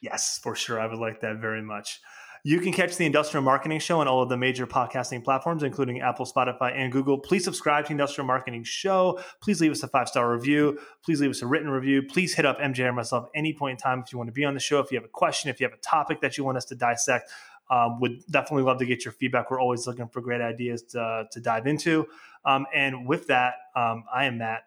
Yes, 0.01 0.39
for 0.41 0.55
sure. 0.55 0.79
I 0.79 0.87
would 0.87 0.99
like 0.99 1.21
that 1.21 1.37
very 1.37 1.61
much. 1.61 1.99
You 2.43 2.59
can 2.59 2.73
catch 2.73 2.97
the 2.97 3.05
Industrial 3.05 3.43
Marketing 3.43 3.79
Show 3.79 3.99
on 3.99 4.07
all 4.07 4.23
of 4.23 4.29
the 4.29 4.37
major 4.37 4.65
podcasting 4.65 5.23
platforms, 5.23 5.61
including 5.61 6.01
Apple, 6.01 6.25
Spotify, 6.25 6.75
and 6.75 6.91
Google. 6.91 7.19
Please 7.19 7.43
subscribe 7.43 7.85
to 7.85 7.91
Industrial 7.91 8.25
Marketing 8.25 8.63
Show. 8.63 9.19
Please 9.41 9.61
leave 9.61 9.71
us 9.71 9.83
a 9.83 9.87
five 9.87 10.07
star 10.07 10.31
review. 10.33 10.79
Please 11.05 11.21
leave 11.21 11.29
us 11.29 11.43
a 11.43 11.47
written 11.47 11.69
review. 11.69 12.01
Please 12.01 12.33
hit 12.33 12.45
up 12.45 12.59
MJ 12.59 12.79
or 12.79 12.93
myself 12.93 13.29
any 13.35 13.53
point 13.53 13.73
in 13.73 13.77
time 13.77 14.01
if 14.03 14.11
you 14.11 14.17
want 14.17 14.27
to 14.27 14.33
be 14.33 14.43
on 14.43 14.55
the 14.55 14.59
show. 14.59 14.79
If 14.79 14.91
you 14.91 14.97
have 14.97 15.05
a 15.05 15.09
question, 15.09 15.51
if 15.51 15.59
you 15.59 15.67
have 15.67 15.73
a 15.73 15.81
topic 15.81 16.21
that 16.21 16.35
you 16.35 16.43
want 16.43 16.57
us 16.57 16.65
to 16.65 16.75
dissect, 16.75 17.29
um, 17.69 17.99
would 17.99 18.25
definitely 18.29 18.63
love 18.63 18.79
to 18.79 18.85
get 18.85 19.05
your 19.05 19.11
feedback. 19.11 19.51
We're 19.51 19.61
always 19.61 19.85
looking 19.85 20.07
for 20.07 20.21
great 20.21 20.41
ideas 20.41 20.81
to, 20.91 21.25
to 21.31 21.39
dive 21.39 21.67
into. 21.67 22.07
Um, 22.43 22.65
and 22.73 23.07
with 23.07 23.27
that, 23.27 23.53
um, 23.75 24.03
I 24.11 24.25
am 24.25 24.39
Matt. 24.39 24.63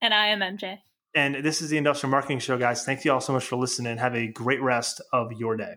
And 0.00 0.14
I 0.14 0.28
am 0.28 0.40
MJ. 0.40 0.78
And 1.14 1.44
this 1.44 1.60
is 1.60 1.68
the 1.68 1.76
Industrial 1.76 2.10
Marketing 2.10 2.38
Show, 2.38 2.56
guys. 2.56 2.84
Thank 2.84 3.04
you 3.04 3.12
all 3.12 3.20
so 3.20 3.34
much 3.34 3.44
for 3.44 3.56
listening. 3.56 3.98
Have 3.98 4.14
a 4.14 4.28
great 4.28 4.62
rest 4.62 5.02
of 5.12 5.32
your 5.32 5.56
day. 5.56 5.74